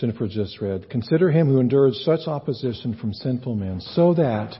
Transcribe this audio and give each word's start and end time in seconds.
Jennifer 0.00 0.26
just 0.28 0.62
read. 0.62 0.88
Consider 0.88 1.30
him 1.30 1.46
who 1.46 1.60
endured 1.60 1.92
such 1.92 2.26
opposition 2.26 2.96
from 2.98 3.12
sinful 3.12 3.54
men, 3.54 3.82
so 3.82 4.14
that 4.14 4.54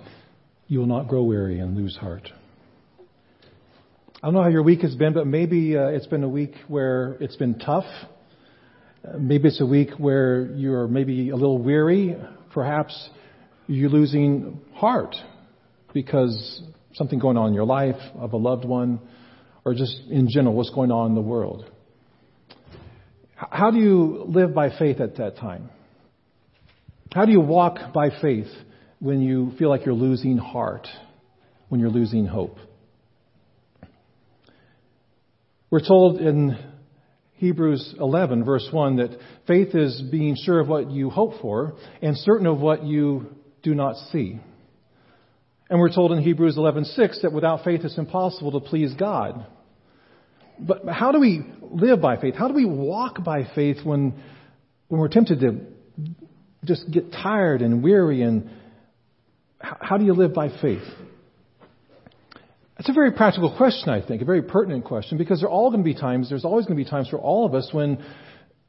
you 0.66 0.80
will 0.80 0.86
not 0.86 1.08
grow 1.08 1.22
weary 1.22 1.60
and 1.60 1.74
lose 1.74 1.96
heart. 1.96 2.28
I 4.22 4.26
don't 4.26 4.34
know 4.34 4.42
how 4.42 4.50
your 4.50 4.62
week 4.62 4.82
has 4.82 4.94
been, 4.94 5.14
but 5.14 5.26
maybe 5.26 5.78
uh, 5.78 5.86
it's 5.86 6.06
been 6.06 6.24
a 6.24 6.28
week 6.28 6.52
where 6.68 7.16
it's 7.20 7.36
been 7.36 7.58
tough. 7.58 7.86
Maybe 9.18 9.48
it's 9.48 9.62
a 9.62 9.66
week 9.66 9.92
where 9.96 10.42
you're 10.42 10.86
maybe 10.86 11.30
a 11.30 11.36
little 11.36 11.56
weary. 11.56 12.18
Perhaps 12.52 13.08
you're 13.66 13.88
losing 13.88 14.60
heart 14.74 15.16
because 15.94 16.62
something 16.92 17.18
going 17.18 17.38
on 17.38 17.48
in 17.48 17.54
your 17.54 17.64
life, 17.64 17.96
of 18.16 18.34
a 18.34 18.36
loved 18.36 18.66
one, 18.66 19.00
or 19.64 19.72
just 19.72 20.02
in 20.10 20.28
general, 20.28 20.54
what's 20.54 20.68
going 20.68 20.90
on 20.90 21.08
in 21.08 21.14
the 21.14 21.22
world. 21.22 21.64
How 23.50 23.72
do 23.72 23.78
you 23.78 24.24
live 24.28 24.54
by 24.54 24.70
faith 24.78 25.00
at 25.00 25.16
that 25.16 25.36
time? 25.36 25.70
How 27.12 27.24
do 27.24 27.32
you 27.32 27.40
walk 27.40 27.92
by 27.92 28.10
faith 28.22 28.46
when 29.00 29.20
you 29.20 29.52
feel 29.58 29.68
like 29.68 29.84
you're 29.84 29.94
losing 29.94 30.38
heart, 30.38 30.86
when 31.68 31.80
you're 31.80 31.90
losing 31.90 32.26
hope? 32.26 32.56
We're 35.68 35.84
told 35.86 36.20
in 36.20 36.56
Hebrews 37.34 37.96
11, 37.98 38.44
verse 38.44 38.68
1, 38.70 38.96
that 38.96 39.18
faith 39.48 39.74
is 39.74 40.00
being 40.10 40.36
sure 40.36 40.60
of 40.60 40.68
what 40.68 40.88
you 40.90 41.10
hope 41.10 41.40
for 41.40 41.74
and 42.00 42.16
certain 42.18 42.46
of 42.46 42.60
what 42.60 42.84
you 42.84 43.34
do 43.64 43.74
not 43.74 43.96
see. 44.12 44.38
And 45.68 45.80
we're 45.80 45.92
told 45.92 46.12
in 46.12 46.22
Hebrews 46.22 46.56
11:6 46.56 47.22
that 47.22 47.32
without 47.32 47.64
faith 47.64 47.84
it's 47.84 47.98
impossible 47.98 48.52
to 48.52 48.60
please 48.60 48.94
God. 48.94 49.46
But 50.60 50.86
how 50.88 51.12
do 51.12 51.20
we 51.20 51.44
live 51.62 52.00
by 52.00 52.16
faith? 52.20 52.34
How 52.34 52.48
do 52.48 52.54
we 52.54 52.66
walk 52.66 53.22
by 53.24 53.44
faith 53.54 53.78
when 53.84 54.14
when 54.90 55.00
we're 55.00 55.08
tempted 55.08 55.40
to 55.40 55.60
just 56.64 56.90
get 56.90 57.12
tired 57.12 57.62
and 57.62 57.82
weary 57.82 58.22
and 58.22 58.50
how 59.60 59.98
do 59.98 60.04
you 60.04 60.14
live 60.14 60.34
by 60.34 60.48
faith? 60.60 60.82
It's 62.78 62.88
a 62.88 62.92
very 62.92 63.12
practical 63.12 63.54
question, 63.56 63.90
I 63.90 64.04
think, 64.04 64.22
a 64.22 64.24
very 64.24 64.42
pertinent 64.42 64.84
question, 64.84 65.18
because 65.18 65.40
there 65.40 65.48
are 65.48 65.52
all 65.52 65.70
going 65.70 65.82
to 65.82 65.84
be 65.84 65.94
times, 65.94 66.30
there's 66.30 66.44
always 66.46 66.66
going 66.66 66.78
to 66.78 66.84
be 66.84 66.88
times 66.88 67.08
for 67.08 67.18
all 67.18 67.46
of 67.46 67.54
us 67.54 67.68
when 67.72 68.02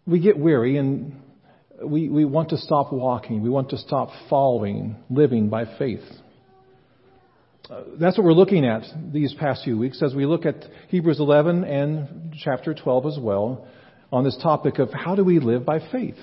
we 0.05 0.19
get 0.19 0.37
weary 0.37 0.77
and 0.77 1.15
we, 1.83 2.09
we 2.09 2.25
want 2.25 2.49
to 2.49 2.57
stop 2.57 2.91
walking, 2.91 3.41
we 3.41 3.49
want 3.49 3.69
to 3.69 3.77
stop 3.77 4.09
following, 4.29 4.97
living 5.09 5.49
by 5.49 5.63
faith. 5.79 6.03
That's 7.99 8.17
what 8.17 8.25
we're 8.25 8.33
looking 8.33 8.65
at 8.65 8.83
these 9.11 9.33
past 9.33 9.63
few 9.63 9.77
weeks 9.77 10.01
as 10.01 10.13
we 10.13 10.25
look 10.25 10.45
at 10.45 10.55
Hebrews 10.89 11.19
11 11.19 11.63
and 11.63 12.33
chapter 12.43 12.73
12 12.73 13.05
as 13.05 13.17
well 13.19 13.67
on 14.11 14.23
this 14.23 14.37
topic 14.41 14.79
of 14.79 14.91
how 14.93 15.15
do 15.15 15.23
we 15.23 15.39
live 15.39 15.65
by 15.65 15.79
faith. 15.91 16.17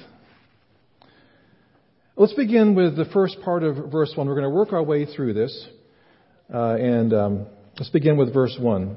Let's 2.16 2.34
begin 2.34 2.74
with 2.74 2.96
the 2.96 3.06
first 3.06 3.40
part 3.42 3.62
of 3.62 3.90
verse 3.90 4.12
1. 4.14 4.26
We're 4.26 4.34
going 4.34 4.44
to 4.44 4.50
work 4.50 4.72
our 4.72 4.82
way 4.82 5.06
through 5.06 5.34
this. 5.34 5.68
Uh, 6.52 6.74
and 6.74 7.12
um, 7.14 7.46
Let's 7.78 7.90
begin 7.90 8.16
with 8.16 8.34
verse 8.34 8.56
1. 8.60 8.96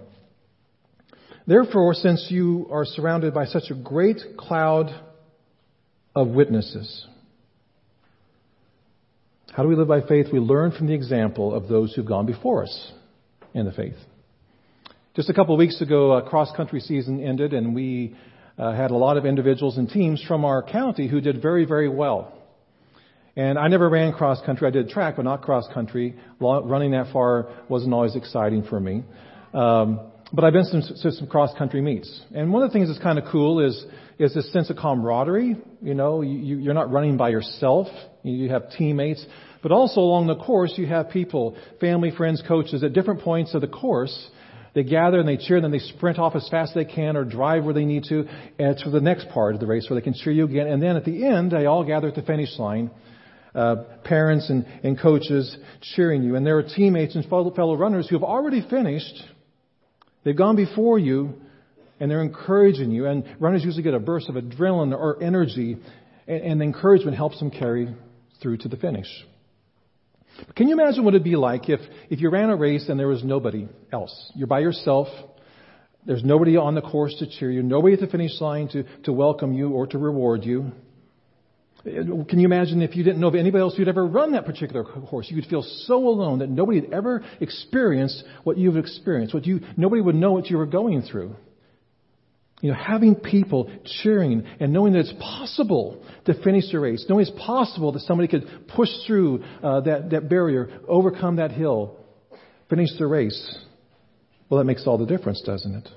Therefore, 1.46 1.94
since 1.94 2.28
you 2.32 2.68
are 2.72 2.84
surrounded 2.84 3.32
by 3.32 3.46
such 3.46 3.70
a 3.70 3.76
great 3.76 4.20
cloud 4.38 4.90
of 6.16 6.30
witnesses, 6.30 7.06
how 9.54 9.64
do 9.64 9.70
we 9.70 9.76
live 9.76 9.88
by 9.88 10.02
faith? 10.02 10.28
We 10.32 10.40
learn 10.40 10.72
from 10.72 10.88
the 10.88 10.94
example 10.94 11.54
of 11.54 11.68
those 11.68 11.94
who've 11.94 12.06
gone 12.06 12.26
before 12.26 12.64
us 12.64 12.92
in 13.54 13.66
the 13.66 13.72
faith. 13.72 13.98
Just 15.14 15.30
a 15.30 15.34
couple 15.34 15.54
of 15.54 15.60
weeks 15.60 15.82
ago, 15.82 16.14
a 16.14 16.30
cross 16.30 16.56
country 16.56 16.80
season 16.80 17.22
ended, 17.22 17.54
and 17.54 17.76
we 17.76 18.16
uh, 18.58 18.72
had 18.74 18.92
a 18.92 18.96
lot 18.96 19.18
of 19.18 19.26
individuals 19.26 19.78
and 19.78 19.90
teams 19.90 20.24
from 20.26 20.46
our 20.46 20.64
county 20.64 21.08
who 21.08 21.20
did 21.20 21.42
very, 21.42 21.66
very 21.66 21.90
well. 21.90 22.34
And 23.36 23.60
I 23.60 23.68
never 23.68 23.90
ran 23.90 24.14
cross 24.14 24.42
country. 24.46 24.68
I 24.68 24.72
did 24.72 24.90
track, 24.90 25.16
but 25.18 25.24
not 25.24 25.42
cross 25.42 25.66
country. 25.74 26.16
Running 26.40 26.92
that 26.92 27.12
far 27.12 27.50
wasn't 27.68 27.94
always 27.94 28.16
exciting 28.16 28.64
for 28.64 28.80
me. 28.80 29.04
Um, 29.54 30.12
but 30.34 30.46
I've 30.46 30.54
been 30.54 30.64
to 30.64 30.96
some, 30.96 31.12
some 31.12 31.28
cross 31.28 31.54
country 31.58 31.82
meets. 31.82 32.22
And 32.34 32.54
one 32.54 32.64
of 32.64 32.70
the 32.70 32.74
things 32.74 32.88
that's 32.88 33.02
kind 33.02 33.20
of 33.20 33.26
cool 33.30 33.66
is, 33.66 33.86
is 34.18 34.34
this 34.34 34.52
sense 34.54 34.70
of 34.70 34.78
camaraderie. 34.78 35.58
You 35.82 35.94
know, 35.94 36.22
you, 36.22 36.58
you're 36.58 36.74
not 36.74 36.92
running 36.92 37.18
by 37.18 37.30
yourself. 37.30 37.88
You 38.24 38.50
have 38.50 38.70
teammates. 38.72 39.26
But 39.62 39.72
also 39.72 40.02
along 40.02 40.28
the 40.28 40.36
course, 40.36 40.74
you 40.76 40.88
have 40.88 41.10
people, 41.10 41.56
family, 41.80 42.12
friends, 42.12 42.44
coaches 42.48 42.84
at 42.84 42.94
different 42.94 43.22
points 43.22 43.54
of 43.54 43.62
the 43.62 43.68
course. 43.68 44.30
They 44.74 44.84
gather 44.84 45.20
and 45.20 45.28
they 45.28 45.38
cheer, 45.38 45.58
and 45.58 45.64
then 45.64 45.72
they 45.72 45.80
sprint 45.80 46.18
off 46.18 46.36
as 46.36 46.48
fast 46.50 46.72
as 46.72 46.76
they 46.76 46.92
can 46.92 47.18
or 47.18 47.26
drive 47.26 47.66
where 47.66 47.74
they 47.74 47.86
need 47.86 48.06
to, 48.06 48.26
and 48.58 48.80
for 48.80 48.90
the 48.90 49.02
next 49.02 49.30
part 49.30 49.54
of 49.54 49.60
the 49.60 49.68
race 49.68 49.90
where 49.90 50.00
they 50.00 50.04
can 50.04 50.14
cheer 50.14 50.34
you 50.34 50.46
again. 50.46 50.68
And 50.68 50.82
then 50.82 50.96
at 50.96 51.06
the 51.06 51.26
end, 51.26 51.52
they 51.52 51.66
all 51.66 51.84
gather 51.84 52.08
at 52.08 52.16
the 52.16 52.22
finish 52.22 52.58
line 52.58 52.90
uh, 53.54 53.76
parents 54.04 54.50
and, 54.50 54.66
and 54.84 55.00
coaches 55.00 55.56
cheering 55.94 56.24
you. 56.24 56.36
And 56.36 56.46
there 56.46 56.58
are 56.58 56.64
teammates 56.64 57.16
and 57.16 57.26
fellow, 57.26 57.54
fellow 57.54 57.76
runners 57.76 58.08
who 58.10 58.16
have 58.16 58.24
already 58.24 58.66
finished. 58.68 59.24
They've 60.24 60.38
gone 60.38 60.56
before 60.56 61.00
you 61.00 61.34
and 62.00 62.10
they're 62.10 62.24
encouraging 62.24 62.92
you. 62.92 63.08
And 63.08 63.24
runners 63.40 63.64
usually 63.64 63.84
get 63.84 63.94
a 63.94 64.00
burst 64.00 64.30
of 64.30 64.36
adrenaline 64.36 64.94
or 64.94 65.22
energy, 65.22 65.78
and, 66.28 66.42
and 66.42 66.62
encouragement 66.62 67.16
helps 67.16 67.40
them 67.40 67.52
carry 67.52 67.94
through 68.42 68.58
to 68.58 68.68
the 68.68 68.78
finish. 68.78 69.08
Can 70.56 70.68
you 70.68 70.74
imagine 70.74 71.04
what 71.06 71.14
it'd 71.14 71.24
be 71.24 71.36
like 71.36 71.70
if, 71.70 71.80
if 72.10 72.20
you 72.20 72.30
ran 72.30 72.50
a 72.50 72.56
race 72.56 72.90
and 72.90 73.00
there 73.00 73.08
was 73.08 73.24
nobody 73.24 73.68
else? 73.92 74.32
You're 74.36 74.48
by 74.48 74.60
yourself. 74.60 75.08
There's 76.06 76.24
nobody 76.24 76.58
on 76.58 76.76
the 76.76 76.82
course 76.82 77.16
to 77.20 77.28
cheer 77.28 77.52
you, 77.52 77.62
nobody 77.62 77.94
at 77.94 78.00
the 78.00 78.08
finish 78.08 78.42
line 78.42 78.68
to, 78.70 78.84
to 79.04 79.14
welcome 79.14 79.54
you 79.54 79.70
or 79.70 79.86
to 79.88 79.98
reward 79.98 80.44
you. 80.44 80.72
Uh, 81.86 82.24
can 82.28 82.40
you 82.40 82.46
imagine 82.46 82.82
if 82.82 82.96
you 82.96 83.04
didn't 83.04 83.20
know 83.20 83.28
of 83.28 83.36
anybody 83.36 83.62
else 83.62 83.76
who'd 83.76 83.88
ever 83.88 84.06
run 84.06 84.32
that 84.34 84.46
particular 84.46 84.84
course? 84.84 85.28
You 85.30 85.38
would 85.38 85.46
feel 85.46 85.64
so 85.64 86.08
alone 86.08 86.40
that 86.40 86.50
nobody 86.50 86.82
had 86.82 86.92
ever 86.92 87.24
experienced 87.40 88.24
what 88.44 88.58
you've 88.58 88.78
experienced. 88.78 89.34
What 89.34 89.46
you, 89.46 89.62
nobody 89.78 90.02
would 90.02 90.16
know 90.16 90.32
what 90.32 90.50
you 90.50 90.58
were 90.58 90.66
going 90.66 91.04
through. 91.04 91.36
You 92.62 92.70
know, 92.70 92.78
having 92.78 93.16
people 93.16 93.72
cheering 94.04 94.46
and 94.60 94.72
knowing 94.72 94.94
that 94.94 95.00
it's 95.00 95.14
possible 95.20 96.06
to 96.26 96.34
finish 96.44 96.72
the 96.72 96.80
race, 96.80 97.06
knowing 97.10 97.24
it's 97.24 97.46
possible 97.46 97.92
that 97.94 98.02
somebody 98.02 98.28
could 98.28 98.68
push 98.68 98.90
through 99.08 99.44
uh, 99.64 99.82
that, 99.82 100.12
that 100.12 100.30
barrier, 100.30 100.70
overcome 100.88 101.38
that 101.38 101.52
hill, 101.52 101.98
finish 102.70 102.90
the 103.00 103.08
race. 103.08 103.58
Well, 104.50 104.60
that 104.60 104.66
makes 104.66 104.86
all 104.86 105.00
the 105.00 105.08
difference, 105.08 105.42
doesn't 105.42 105.74
it? 105.74 105.90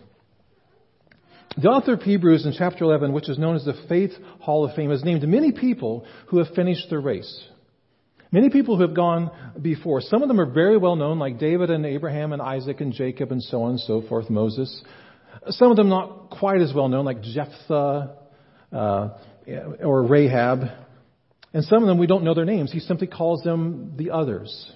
The 1.57 1.69
author 1.69 1.93
of 1.93 2.03
Hebrews 2.03 2.47
in 2.47 2.55
chapter 2.57 2.83
11, 2.85 3.13
which 3.13 3.29
is 3.29 3.39
known 3.39 3.57
as 3.57 3.65
the 3.65 3.81
Faith 3.89 4.13
Hall 4.41 4.65
of 4.65 4.75
Fame, 4.75 4.91
has 4.91 5.05
named 5.05 5.23
many 5.29 5.53
people 5.53 6.07
who 6.29 6.39
have 6.39 6.49
finished 6.55 6.89
the 6.89 6.99
race. 6.99 7.49
Many 8.33 8.51
people 8.51 8.77
who 8.77 8.83
have 8.83 8.97
gone 8.97 9.31
before. 9.63 10.01
Some 10.01 10.23
of 10.23 10.29
them 10.29 10.41
are 10.41 10.51
very 10.51 10.77
well 10.77 10.97
known, 10.97 11.21
like 11.21 11.39
David 11.39 11.71
and 11.71 11.87
Abraham 11.87 12.33
and 12.33 12.43
Isaac 12.43 12.81
and 12.81 12.93
Jacob 12.93 13.31
and 13.31 13.41
so 13.41 13.63
on 13.63 13.73
and 13.73 13.81
so 13.81 14.03
forth, 14.09 14.29
Moses. 14.29 14.83
Some 15.49 15.71
of 15.71 15.77
them 15.77 15.89
not 15.89 16.31
quite 16.31 16.61
as 16.61 16.73
well 16.75 16.89
known, 16.89 17.05
like 17.05 17.23
Jephthah 17.23 18.17
uh, 18.73 19.09
or 19.83 20.03
Rahab. 20.03 20.65
And 21.53 21.65
some 21.65 21.83
of 21.83 21.89
them 21.89 21.99
we 21.99 22.07
don't 22.07 22.25
know 22.25 22.35
their 22.35 22.45
names. 22.45 22.73
He 22.73 22.81
simply 22.81 23.07
calls 23.07 23.43
them 23.43 23.95
the 23.97 24.11
others. 24.11 24.73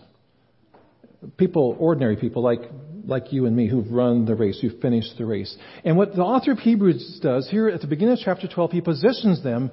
People, 1.36 1.76
ordinary 1.78 2.16
people 2.16 2.42
like 2.42 2.60
like 3.08 3.32
you 3.32 3.46
and 3.46 3.56
me 3.56 3.66
who've 3.66 3.90
run 3.90 4.26
the 4.26 4.34
race, 4.34 4.60
who've 4.60 4.80
finished 4.80 5.14
the 5.16 5.24
race. 5.24 5.56
And 5.82 5.96
what 5.96 6.14
the 6.14 6.22
author 6.22 6.52
of 6.52 6.58
Hebrews 6.58 7.20
does 7.22 7.48
here 7.50 7.68
at 7.68 7.80
the 7.80 7.86
beginning 7.86 8.12
of 8.12 8.20
chapter 8.22 8.46
12, 8.46 8.70
he 8.70 8.80
positions 8.82 9.42
them 9.42 9.70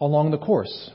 along 0.00 0.32
the 0.32 0.38
course. 0.38 0.90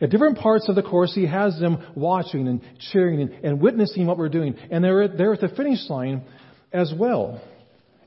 At 0.00 0.10
different 0.10 0.38
parts 0.38 0.68
of 0.68 0.74
the 0.74 0.82
course, 0.82 1.14
he 1.14 1.26
has 1.26 1.60
them 1.60 1.86
watching 1.94 2.48
and 2.48 2.62
cheering 2.90 3.20
and, 3.20 3.44
and 3.44 3.60
witnessing 3.60 4.06
what 4.06 4.16
we're 4.16 4.30
doing. 4.30 4.56
And 4.70 4.82
they're, 4.82 5.06
they're 5.08 5.34
at 5.34 5.40
the 5.40 5.48
finish 5.48 5.88
line 5.90 6.22
as 6.72 6.92
well, 6.98 7.40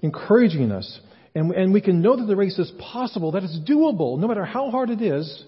encouraging 0.06 0.72
us. 0.72 1.00
And, 1.34 1.52
and 1.52 1.74
we 1.74 1.82
can 1.82 2.02
know 2.02 2.16
that 2.16 2.26
the 2.26 2.36
race 2.36 2.58
is 2.58 2.72
possible, 2.80 3.32
that 3.34 3.44
it's 3.44 3.60
doable, 3.60 4.18
no 4.18 4.28
matter 4.28 4.46
how 4.46 4.72
hard 4.72 4.90
it 4.90 5.02
is, 5.02 5.44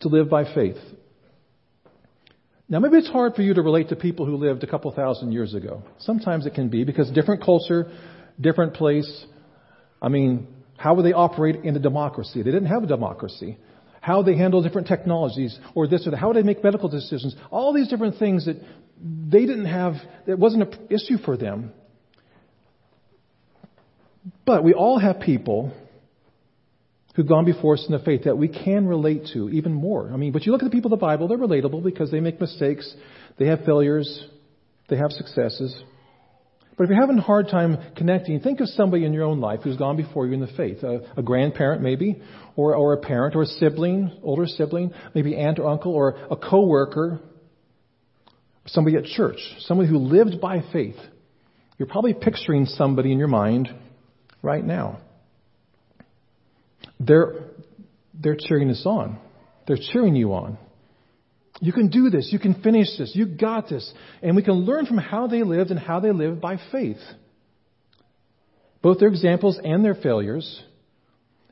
to 0.00 0.08
live 0.08 0.28
by 0.28 0.44
faith. 0.54 0.76
Now, 2.68 2.80
maybe 2.80 2.96
it's 2.96 3.08
hard 3.08 3.34
for 3.34 3.42
you 3.42 3.54
to 3.54 3.62
relate 3.62 3.90
to 3.90 3.96
people 3.96 4.26
who 4.26 4.36
lived 4.36 4.62
a 4.62 4.66
couple 4.66 4.90
thousand 4.92 5.32
years 5.32 5.54
ago. 5.54 5.82
Sometimes 5.98 6.44
it 6.46 6.54
can 6.54 6.68
be 6.68 6.84
because 6.84 7.10
different 7.10 7.42
culture, 7.42 7.90
different 8.40 8.74
place. 8.74 9.24
I 10.02 10.08
mean, 10.08 10.48
how 10.76 10.94
would 10.94 11.04
they 11.04 11.12
operate 11.12 11.56
in 11.64 11.76
a 11.76 11.78
democracy? 11.78 12.42
They 12.42 12.50
didn't 12.50 12.66
have 12.66 12.82
a 12.82 12.86
democracy. 12.86 13.58
How 14.00 14.22
they 14.22 14.36
handle 14.36 14.62
different 14.62 14.86
technologies 14.86 15.58
or 15.74 15.86
this 15.86 16.06
or 16.06 16.10
that. 16.10 16.18
How 16.18 16.32
they 16.32 16.42
make 16.42 16.62
medical 16.62 16.88
decisions? 16.88 17.34
All 17.50 17.72
these 17.72 17.88
different 17.88 18.18
things 18.18 18.46
that 18.46 18.56
they 19.00 19.46
didn't 19.46 19.66
have, 19.66 19.94
that 20.26 20.38
wasn't 20.38 20.62
an 20.64 20.88
issue 20.90 21.18
for 21.24 21.36
them. 21.36 21.72
But 24.44 24.64
we 24.64 24.72
all 24.72 24.98
have 24.98 25.20
people 25.20 25.72
who've 27.14 27.28
gone 27.28 27.44
before 27.44 27.74
us 27.74 27.84
in 27.86 27.92
the 27.92 28.02
faith 28.02 28.24
that 28.24 28.36
we 28.36 28.48
can 28.48 28.86
relate 28.86 29.28
to 29.34 29.48
even 29.50 29.72
more. 29.72 30.10
I 30.12 30.16
mean, 30.16 30.32
but 30.32 30.44
you 30.44 30.52
look 30.52 30.62
at 30.62 30.64
the 30.64 30.74
people 30.74 30.92
of 30.92 30.98
the 30.98 31.04
Bible, 31.04 31.28
they're 31.28 31.38
relatable 31.38 31.84
because 31.84 32.10
they 32.10 32.20
make 32.20 32.40
mistakes, 32.40 32.92
they 33.38 33.46
have 33.46 33.60
failures, 33.64 34.26
they 34.88 34.96
have 34.96 35.12
successes. 35.12 35.74
But 36.76 36.84
if 36.84 36.90
you're 36.90 37.00
having 37.00 37.18
a 37.18 37.22
hard 37.22 37.48
time 37.48 37.78
connecting, 37.96 38.40
think 38.40 38.60
of 38.60 38.68
somebody 38.68 39.04
in 39.04 39.12
your 39.12 39.22
own 39.24 39.40
life 39.40 39.60
who's 39.62 39.76
gone 39.76 39.96
before 39.96 40.26
you 40.26 40.32
in 40.32 40.40
the 40.40 40.48
faith. 40.48 40.82
A, 40.82 41.02
a 41.16 41.22
grandparent, 41.22 41.82
maybe, 41.82 42.20
or, 42.56 42.74
or 42.74 42.94
a 42.94 42.96
parent, 42.96 43.36
or 43.36 43.42
a 43.42 43.46
sibling, 43.46 44.10
older 44.24 44.46
sibling, 44.46 44.92
maybe 45.14 45.36
aunt 45.36 45.60
or 45.60 45.68
uncle, 45.68 45.92
or 45.92 46.16
a 46.30 46.36
coworker, 46.36 47.20
somebody 48.66 48.96
at 48.96 49.04
church, 49.04 49.38
somebody 49.60 49.88
who 49.88 49.98
lived 49.98 50.40
by 50.40 50.64
faith. 50.72 50.96
You're 51.78 51.88
probably 51.88 52.14
picturing 52.14 52.66
somebody 52.66 53.12
in 53.12 53.18
your 53.18 53.28
mind 53.28 53.68
right 54.44 54.64
now. 54.64 54.98
They're, 57.00 57.34
they're 58.12 58.36
cheering 58.38 58.70
us 58.70 58.82
on. 58.86 59.18
They're 59.66 59.78
cheering 59.92 60.14
you 60.14 60.34
on. 60.34 60.58
You 61.60 61.72
can 61.72 61.88
do 61.88 62.10
this. 62.10 62.28
You 62.32 62.38
can 62.38 62.62
finish 62.62 62.88
this. 62.98 63.12
You 63.14 63.26
got 63.26 63.68
this. 63.68 63.90
And 64.22 64.36
we 64.36 64.42
can 64.42 64.54
learn 64.54 64.86
from 64.86 64.98
how 64.98 65.26
they 65.26 65.42
lived 65.42 65.70
and 65.70 65.78
how 65.78 66.00
they 66.00 66.12
lived 66.12 66.40
by 66.40 66.58
faith. 66.70 66.98
Both 68.82 68.98
their 68.98 69.08
examples 69.08 69.58
and 69.62 69.84
their 69.84 69.94
failures 69.94 70.62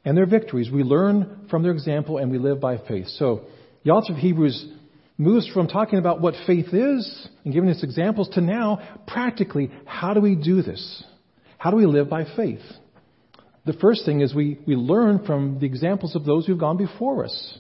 and 0.05 0.17
their 0.17 0.27
victories. 0.27 0.71
We 0.71 0.83
learn 0.83 1.47
from 1.49 1.62
their 1.62 1.73
example 1.73 2.19
and 2.19 2.31
we 2.31 2.38
live 2.38 2.61
by 2.61 2.79
faith. 2.87 3.06
So 3.09 3.47
the 3.85 3.91
author 3.93 4.12
of 4.12 4.19
Hebrews 4.19 4.67
moves 5.17 5.49
from 5.49 5.69
talking 5.69 5.99
about 5.99 6.21
what 6.21 6.35
faith 6.47 6.75
is 6.75 7.29
and 7.45 7.55
giving 7.55 7.71
us 7.71 7.83
examples 7.83 8.29
to 8.31 8.41
now, 8.41 9.00
practically, 9.06 9.71
how 9.87 10.15
do 10.15 10.21
we 10.21 10.35
do 10.35 10.62
this? 10.62 11.05
How 11.59 11.71
do 11.71 11.77
we 11.77 11.87
live 11.87 12.11
by 12.11 12.25
faith? 12.37 12.61
The 13.64 13.73
first 13.75 14.05
thing 14.05 14.20
is 14.20 14.35
we, 14.35 14.59
we 14.67 14.75
learn 14.75 15.25
from 15.25 15.59
the 15.61 15.67
examples 15.67 16.17
of 16.17 16.25
those 16.25 16.47
who've 16.47 16.59
gone 16.59 16.76
before 16.76 17.25
us. 17.25 17.59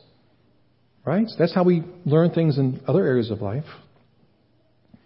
Right? 1.04 1.26
That's 1.38 1.54
how 1.54 1.64
we 1.64 1.82
learn 2.04 2.30
things 2.30 2.58
in 2.58 2.80
other 2.86 3.04
areas 3.04 3.30
of 3.30 3.40
life. 3.40 3.64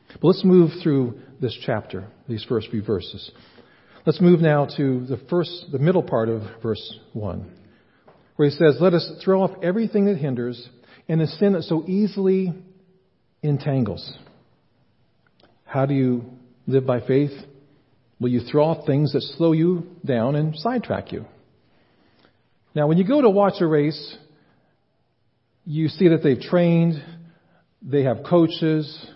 But 0.08 0.24
let's 0.28 0.44
move 0.44 0.70
through 0.82 1.20
this 1.40 1.56
chapter, 1.64 2.06
these 2.28 2.44
first 2.48 2.70
few 2.70 2.82
verses. 2.82 3.30
Let's 4.06 4.20
move 4.20 4.40
now 4.40 4.66
to 4.76 5.04
the 5.06 5.18
first, 5.28 5.66
the 5.72 5.78
middle 5.78 6.02
part 6.02 6.28
of 6.28 6.42
verse 6.62 6.98
1, 7.12 7.50
where 8.36 8.48
he 8.48 8.54
says, 8.54 8.76
Let 8.80 8.94
us 8.94 9.10
throw 9.24 9.42
off 9.42 9.50
everything 9.62 10.06
that 10.06 10.16
hinders 10.16 10.68
and 11.08 11.20
the 11.20 11.26
sin 11.26 11.54
that 11.54 11.64
so 11.64 11.84
easily 11.86 12.54
entangles. 13.42 14.16
How 15.64 15.86
do 15.86 15.94
you 15.94 16.24
live 16.66 16.86
by 16.86 17.00
faith? 17.00 17.32
Will 18.18 18.30
you 18.30 18.40
throw 18.40 18.64
off 18.64 18.86
things 18.86 19.12
that 19.12 19.20
slow 19.20 19.52
you 19.52 19.86
down 20.04 20.36
and 20.36 20.56
sidetrack 20.56 21.12
you? 21.12 21.26
Now, 22.74 22.86
when 22.86 22.98
you 22.98 23.06
go 23.06 23.20
to 23.20 23.30
watch 23.30 23.54
a 23.60 23.66
race, 23.66 24.16
you 25.64 25.88
see 25.88 26.08
that 26.08 26.22
they've 26.22 26.40
trained, 26.40 27.02
they 27.82 28.04
have 28.04 28.18
coaches, 28.28 29.06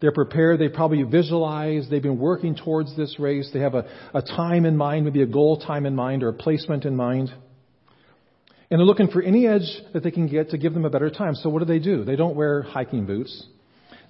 they're 0.00 0.12
prepared, 0.12 0.58
they 0.58 0.68
probably 0.68 1.02
visualize, 1.02 1.88
they've 1.88 2.02
been 2.02 2.18
working 2.18 2.56
towards 2.56 2.96
this 2.96 3.18
race, 3.18 3.50
they 3.52 3.60
have 3.60 3.74
a, 3.74 3.86
a 4.12 4.22
time 4.22 4.64
in 4.64 4.76
mind, 4.76 5.04
maybe 5.04 5.22
a 5.22 5.26
goal 5.26 5.58
time 5.58 5.86
in 5.86 5.94
mind 5.94 6.22
or 6.22 6.28
a 6.28 6.32
placement 6.32 6.84
in 6.84 6.96
mind. 6.96 7.30
And 8.70 8.80
they're 8.80 8.86
looking 8.86 9.08
for 9.08 9.22
any 9.22 9.46
edge 9.46 9.80
that 9.92 10.02
they 10.02 10.10
can 10.10 10.26
get 10.26 10.50
to 10.50 10.58
give 10.58 10.74
them 10.74 10.84
a 10.84 10.90
better 10.90 11.10
time. 11.10 11.34
So 11.34 11.48
what 11.48 11.60
do 11.60 11.64
they 11.66 11.78
do? 11.78 12.04
They 12.04 12.16
don't 12.16 12.34
wear 12.34 12.62
hiking 12.62 13.06
boots. 13.06 13.46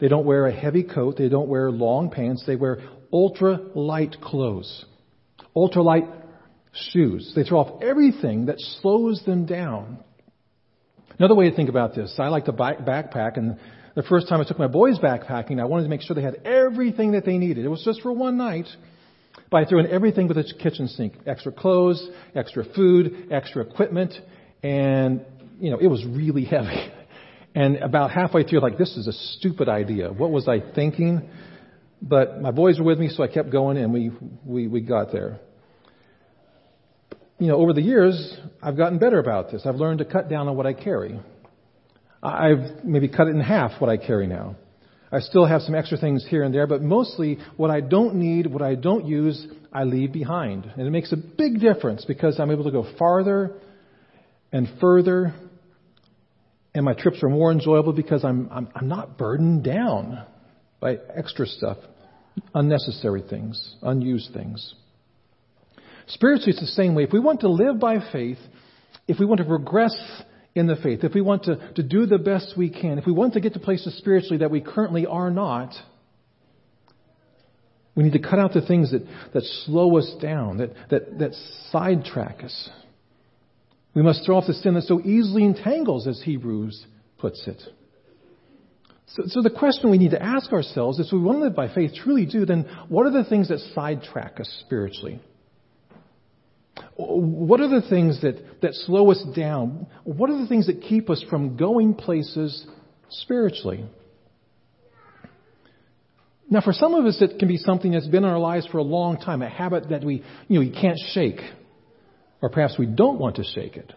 They 0.00 0.08
don't 0.08 0.26
wear 0.26 0.46
a 0.46 0.52
heavy 0.52 0.82
coat. 0.82 1.16
They 1.16 1.28
don't 1.28 1.48
wear 1.48 1.70
long 1.70 2.10
pants. 2.10 2.44
They 2.46 2.56
wear 2.56 2.78
ultra 3.12 3.60
light 3.74 4.16
clothes, 4.20 4.84
ultra 5.54 5.82
light 5.82 6.04
shoes. 6.72 7.32
They 7.34 7.44
throw 7.44 7.60
off 7.60 7.82
everything 7.82 8.46
that 8.46 8.56
slows 8.58 9.22
them 9.24 9.46
down. 9.46 9.98
Another 11.18 11.34
way 11.34 11.48
to 11.48 11.54
think 11.54 11.68
about 11.68 11.94
this, 11.94 12.12
I 12.18 12.26
like 12.28 12.46
to 12.46 12.52
backpack, 12.52 13.36
and 13.36 13.58
the 13.94 14.02
first 14.02 14.28
time 14.28 14.40
I 14.40 14.44
took 14.44 14.58
my 14.58 14.66
boys 14.66 14.98
backpacking, 14.98 15.60
I 15.60 15.64
wanted 15.64 15.84
to 15.84 15.88
make 15.88 16.02
sure 16.02 16.16
they 16.16 16.22
had 16.22 16.40
everything 16.44 17.12
that 17.12 17.24
they 17.24 17.38
needed. 17.38 17.64
It 17.64 17.68
was 17.68 17.84
just 17.84 18.02
for 18.02 18.12
one 18.12 18.36
night, 18.36 18.66
but 19.50 19.58
I 19.58 19.68
threw 19.68 19.78
in 19.78 19.86
everything 19.86 20.26
with 20.26 20.36
the 20.36 20.52
kitchen 20.60 20.88
sink, 20.88 21.14
extra 21.26 21.52
clothes, 21.52 22.08
extra 22.34 22.64
food, 22.74 23.28
extra 23.30 23.62
equipment, 23.62 24.12
and 24.64 25.24
you 25.60 25.70
know 25.70 25.78
it 25.78 25.86
was 25.86 26.04
really 26.04 26.44
heavy. 26.44 26.90
And 27.54 27.76
about 27.76 28.10
halfway 28.10 28.42
through, 28.42 28.60
like 28.60 28.78
this 28.78 28.96
is 28.96 29.06
a 29.06 29.12
stupid 29.12 29.68
idea. 29.68 30.12
What 30.12 30.30
was 30.30 30.48
I 30.48 30.60
thinking? 30.74 31.28
But 32.02 32.40
my 32.40 32.50
boys 32.50 32.78
were 32.78 32.84
with 32.84 32.98
me, 32.98 33.08
so 33.08 33.22
I 33.22 33.28
kept 33.28 33.50
going, 33.50 33.76
and 33.76 33.92
we 33.92 34.10
we 34.44 34.66
we 34.68 34.80
got 34.80 35.12
there 35.12 35.40
you 37.38 37.48
know, 37.48 37.56
over 37.56 37.72
the 37.72 37.82
years, 37.82 38.38
I've 38.62 38.76
gotten 38.76 38.98
better 38.98 39.18
about 39.18 39.50
this. 39.50 39.66
I've 39.66 39.76
learned 39.76 39.98
to 39.98 40.04
cut 40.04 40.28
down 40.28 40.48
on 40.48 40.56
what 40.56 40.66
I 40.66 40.72
carry. 40.72 41.20
I've 42.22 42.84
maybe 42.84 43.08
cut 43.08 43.26
it 43.26 43.30
in 43.30 43.40
half 43.40 43.80
what 43.80 43.90
I 43.90 43.96
carry 43.96 44.26
now. 44.26 44.56
I 45.12 45.20
still 45.20 45.44
have 45.44 45.62
some 45.62 45.74
extra 45.74 45.98
things 45.98 46.26
here 46.28 46.42
and 46.42 46.54
there, 46.54 46.66
but 46.66 46.82
mostly 46.82 47.38
what 47.56 47.70
I 47.70 47.80
don't 47.80 48.16
need, 48.16 48.46
what 48.46 48.62
I 48.62 48.74
don't 48.74 49.04
use, 49.04 49.46
I 49.72 49.84
leave 49.84 50.12
behind. 50.12 50.64
And 50.76 50.86
it 50.86 50.90
makes 50.90 51.12
a 51.12 51.16
big 51.16 51.60
difference 51.60 52.04
because 52.04 52.40
I'm 52.40 52.50
able 52.50 52.64
to 52.64 52.70
go 52.70 52.86
farther 52.98 53.52
and 54.50 54.68
further, 54.80 55.34
and 56.74 56.84
my 56.84 56.94
trips 56.94 57.22
are 57.22 57.28
more 57.28 57.52
enjoyable 57.52 57.92
because 57.92 58.24
I'm, 58.24 58.48
I'm, 58.50 58.68
I'm 58.74 58.88
not 58.88 59.16
burdened 59.16 59.62
down 59.62 60.24
by 60.80 60.98
extra 61.16 61.46
stuff, 61.46 61.78
unnecessary 62.52 63.22
things, 63.28 63.76
unused 63.82 64.32
things. 64.34 64.74
Spiritually, 66.08 66.50
it's 66.50 66.60
the 66.60 66.66
same 66.66 66.94
way. 66.94 67.04
If 67.04 67.12
we 67.12 67.20
want 67.20 67.40
to 67.40 67.48
live 67.48 67.78
by 67.78 67.98
faith, 68.12 68.38
if 69.06 69.18
we 69.18 69.26
want 69.26 69.38
to 69.38 69.44
progress 69.44 69.96
in 70.54 70.66
the 70.66 70.76
faith, 70.76 71.04
if 71.04 71.14
we 71.14 71.20
want 71.20 71.44
to, 71.44 71.72
to 71.74 71.82
do 71.82 72.06
the 72.06 72.18
best 72.18 72.54
we 72.56 72.70
can, 72.70 72.98
if 72.98 73.06
we 73.06 73.12
want 73.12 73.34
to 73.34 73.40
get 73.40 73.54
to 73.54 73.60
places 73.60 73.96
spiritually 73.98 74.38
that 74.38 74.50
we 74.50 74.60
currently 74.60 75.06
are 75.06 75.30
not, 75.30 75.74
we 77.94 78.02
need 78.02 78.12
to 78.12 78.18
cut 78.18 78.40
out 78.40 78.52
the 78.52 78.66
things 78.66 78.90
that, 78.90 79.02
that 79.32 79.42
slow 79.64 79.96
us 79.98 80.12
down, 80.20 80.58
that, 80.58 80.70
that, 80.90 81.18
that 81.20 81.32
sidetrack 81.70 82.42
us. 82.42 82.68
We 83.94 84.02
must 84.02 84.24
throw 84.24 84.36
off 84.36 84.46
the 84.46 84.54
sin 84.54 84.74
that 84.74 84.82
so 84.82 85.00
easily 85.00 85.44
entangles, 85.44 86.06
as 86.06 86.20
Hebrews 86.22 86.84
puts 87.18 87.46
it. 87.46 87.62
So, 89.06 89.22
so 89.26 89.42
the 89.42 89.50
question 89.50 89.90
we 89.90 89.98
need 89.98 90.10
to 90.10 90.22
ask 90.22 90.52
ourselves 90.52 90.98
is 90.98 91.06
if 91.06 91.12
we 91.12 91.20
want 91.20 91.38
to 91.38 91.44
live 91.44 91.54
by 91.54 91.72
faith, 91.72 91.92
truly 91.94 92.26
do, 92.26 92.44
then 92.44 92.68
what 92.88 93.06
are 93.06 93.12
the 93.12 93.28
things 93.28 93.48
that 93.48 93.60
sidetrack 93.74 94.40
us 94.40 94.62
spiritually? 94.66 95.20
What 96.96 97.60
are 97.60 97.68
the 97.68 97.86
things 97.88 98.20
that, 98.22 98.60
that 98.62 98.74
slow 98.74 99.10
us 99.10 99.24
down? 99.36 99.86
What 100.02 100.30
are 100.30 100.40
the 100.40 100.48
things 100.48 100.66
that 100.66 100.82
keep 100.82 101.10
us 101.10 101.24
from 101.30 101.56
going 101.56 101.94
places 101.94 102.66
spiritually? 103.10 103.84
Now, 106.50 106.60
for 106.60 106.72
some 106.72 106.94
of 106.94 107.04
us, 107.04 107.20
it 107.20 107.38
can 107.38 107.48
be 107.48 107.56
something 107.56 107.92
that's 107.92 108.06
been 108.06 108.24
in 108.24 108.30
our 108.30 108.38
lives 108.38 108.66
for 108.66 108.78
a 108.78 108.82
long 108.82 109.18
time, 109.18 109.42
a 109.42 109.48
habit 109.48 109.88
that 109.90 110.04
we, 110.04 110.22
you 110.48 110.54
know, 110.54 110.60
we 110.60 110.70
can't 110.70 110.98
shake. 111.12 111.40
Or 112.44 112.50
perhaps 112.50 112.76
we 112.78 112.84
don't 112.84 113.18
want 113.18 113.36
to 113.36 113.42
shake 113.42 113.78
it. 113.78 113.90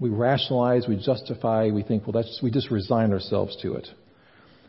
We 0.00 0.08
rationalize, 0.10 0.88
we 0.88 0.96
justify, 0.96 1.68
we 1.72 1.84
think, 1.84 2.08
well, 2.08 2.12
that's, 2.12 2.40
we 2.42 2.50
just 2.50 2.72
resign 2.72 3.12
ourselves 3.12 3.56
to 3.62 3.74
it. 3.74 3.86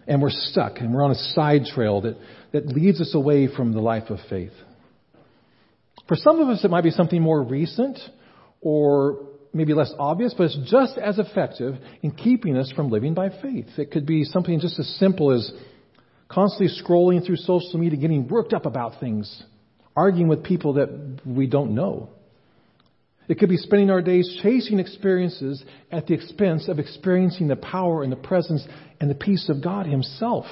And 0.05 0.21
we're 0.21 0.29
stuck, 0.29 0.77
and 0.77 0.93
we're 0.93 1.03
on 1.03 1.09
a 1.09 1.15
side 1.15 1.63
trail 1.73 2.01
that, 2.01 2.17
that 2.51 2.67
leads 2.67 3.01
us 3.01 3.15
away 3.15 3.47
from 3.47 3.73
the 3.73 3.79
life 3.79 4.11
of 4.11 4.19
faith. 4.29 4.51
For 6.07 6.15
some 6.17 6.39
of 6.39 6.49
us, 6.49 6.63
it 6.63 6.69
might 6.69 6.83
be 6.83 6.91
something 6.91 7.19
more 7.19 7.41
recent 7.41 7.97
or 8.61 9.25
maybe 9.53 9.73
less 9.73 9.91
obvious, 9.97 10.35
but 10.37 10.43
it's 10.43 10.69
just 10.69 10.99
as 10.99 11.17
effective 11.17 11.77
in 12.03 12.11
keeping 12.11 12.57
us 12.57 12.71
from 12.75 12.91
living 12.91 13.15
by 13.15 13.29
faith. 13.29 13.69
It 13.79 13.89
could 13.89 14.05
be 14.05 14.23
something 14.23 14.59
just 14.59 14.77
as 14.77 14.87
simple 14.99 15.31
as 15.31 15.51
constantly 16.27 16.69
scrolling 16.79 17.25
through 17.25 17.37
social 17.37 17.79
media, 17.79 17.99
getting 17.99 18.27
worked 18.27 18.53
up 18.53 18.67
about 18.67 18.99
things, 18.99 19.43
arguing 19.95 20.27
with 20.27 20.43
people 20.43 20.73
that 20.73 21.21
we 21.25 21.47
don't 21.47 21.73
know. 21.73 22.11
It 23.29 23.37
could 23.37 23.47
be 23.47 23.57
spending 23.57 23.91
our 23.91 24.01
days 24.01 24.39
chasing 24.41 24.79
experiences 24.79 25.63
at 25.91 26.07
the 26.07 26.15
expense 26.15 26.67
of 26.67 26.79
experiencing 26.79 27.47
the 27.47 27.55
power 27.55 28.01
and 28.01 28.11
the 28.11 28.17
presence 28.17 28.67
and 28.99 29.09
the 29.09 29.15
peace 29.15 29.47
of 29.49 29.63
God 29.63 29.85
Himself. 29.85 30.45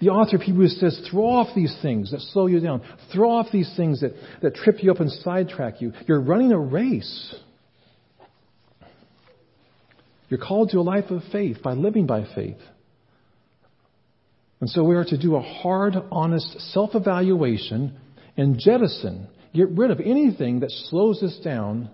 The 0.00 0.08
author 0.08 0.34
of 0.34 0.42
Hebrews 0.42 0.80
says, 0.80 1.00
throw 1.08 1.26
off 1.26 1.54
these 1.54 1.74
things 1.80 2.10
that 2.10 2.20
slow 2.20 2.48
you 2.48 2.58
down. 2.58 2.82
Throw 3.14 3.30
off 3.30 3.46
these 3.52 3.72
things 3.76 4.00
that, 4.00 4.14
that 4.42 4.56
trip 4.56 4.82
you 4.82 4.90
up 4.90 4.98
and 4.98 5.08
sidetrack 5.08 5.80
you. 5.80 5.92
You're 6.08 6.20
running 6.20 6.50
a 6.50 6.58
race. 6.58 7.36
You're 10.28 10.40
called 10.40 10.70
to 10.70 10.78
a 10.78 10.82
life 10.82 11.10
of 11.10 11.22
faith 11.30 11.58
by 11.62 11.74
living 11.74 12.06
by 12.06 12.26
faith. 12.34 12.58
And 14.60 14.68
so 14.68 14.82
we 14.82 14.96
are 14.96 15.04
to 15.04 15.18
do 15.18 15.36
a 15.36 15.40
hard, 15.40 15.94
honest 16.10 16.58
self 16.72 16.94
evaluation 16.94 17.96
and 18.36 18.58
jettison, 18.58 19.28
get 19.54 19.68
rid 19.70 19.90
of 19.90 20.00
anything 20.00 20.60
that 20.60 20.70
slows 20.70 21.22
us 21.22 21.38
down 21.44 21.90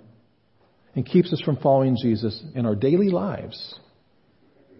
and 0.95 1.07
keeps 1.07 1.33
us 1.33 1.41
from 1.41 1.57
following 1.57 1.97
Jesus 2.00 2.43
in 2.55 2.67
our 2.67 2.75
daily 2.75 3.09
lives. 3.09 3.79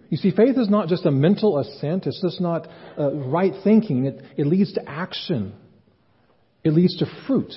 You 0.09 0.17
see, 0.17 0.31
faith 0.31 0.57
is 0.57 0.71
not 0.71 0.89
just 0.89 1.05
a 1.05 1.11
mental 1.11 1.59
assent, 1.59 2.07
it's 2.07 2.21
just 2.23 2.41
not 2.41 2.67
uh, 2.99 3.13
right 3.13 3.53
thinking. 3.63 4.07
It, 4.07 4.23
it 4.37 4.47
leads 4.47 4.73
to 4.75 4.89
action, 4.89 5.55
it 6.65 6.73
leads 6.73 6.97
to 6.99 7.07
fruit. 7.27 7.53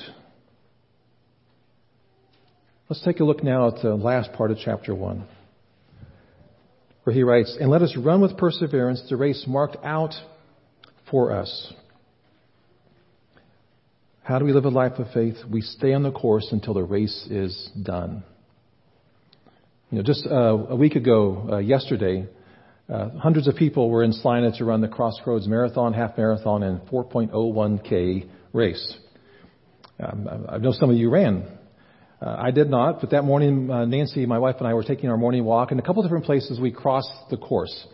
Let's 2.90 3.04
take 3.06 3.22
a 3.22 3.24
look 3.24 3.42
now 3.42 3.70
at 3.70 3.82
the 3.82 3.96
last 3.96 4.34
part 4.34 4.52
of 4.52 4.58
chapter 4.58 4.94
1, 4.94 5.26
where 7.06 7.14
he 7.14 7.24
writes, 7.24 7.56
And 7.58 7.70
let 7.70 7.82
us 7.82 7.96
run 7.96 8.20
with 8.20 8.36
perseverance 8.36 9.02
the 9.10 9.16
race 9.16 9.46
marked 9.48 9.78
out 9.82 10.14
for 11.10 11.32
us. 11.32 11.74
How 14.24 14.38
do 14.38 14.46
we 14.46 14.54
live 14.54 14.66
a 14.66 14.70
life 14.70 15.00
of 15.00 15.08
faith? 15.14 15.38
We 15.50 15.62
stay 15.62 15.94
on 15.94 16.04
the 16.04 16.12
course 16.12 16.48
until 16.52 16.76
the 16.76 16.84
race 16.84 17.28
is 17.32 17.72
done. 17.82 18.24
You 19.90 19.98
know, 19.98 20.04
just 20.04 20.28
uh, 20.28 20.34
a 20.70 20.76
week 20.76 20.94
ago, 20.96 21.50
uh, 21.54 21.58
yesterday, 21.58 22.28
uh, 22.88 23.10
hundreds 23.18 23.48
of 23.48 23.56
people 23.56 23.90
were 23.90 24.04
in 24.04 24.14
Salina 24.14 24.52
to 24.60 24.66
run 24.66 24.82
the 24.82 24.88
Crossroads 24.88 25.48
Marathon, 25.48 25.94
Half 25.94 26.18
Marathon, 26.18 26.62
and 26.62 26.82
4.01k 26.82 28.30
race. 28.54 28.98
Um, 30.00 30.46
I 30.48 30.60
know 30.60 30.72
some 30.72 30.92
of 30.92 30.98
you 30.98 31.10
ran. 31.10 31.48
Uh, 32.22 32.36
I 32.38 32.52
did 32.52 32.70
not, 32.70 33.02
but 33.02 33.10
that 33.10 33.24
morning, 33.24 33.72
uh, 33.72 33.86
Nancy, 33.86 34.28
my 34.28 34.38
wife, 34.38 34.58
and 34.60 34.68
I 34.68 34.76
were 34.76 34.84
taking 34.84 35.10
our 35.10 35.18
morning 35.18 35.46
walk, 35.46 35.72
and 35.72 35.80
a 35.80 35.84
couple 35.84 36.04
different 36.04 36.26
places 36.26 36.60
we 36.60 36.72
crossed 36.72 37.12
the 37.32 37.38
course. 37.38 37.88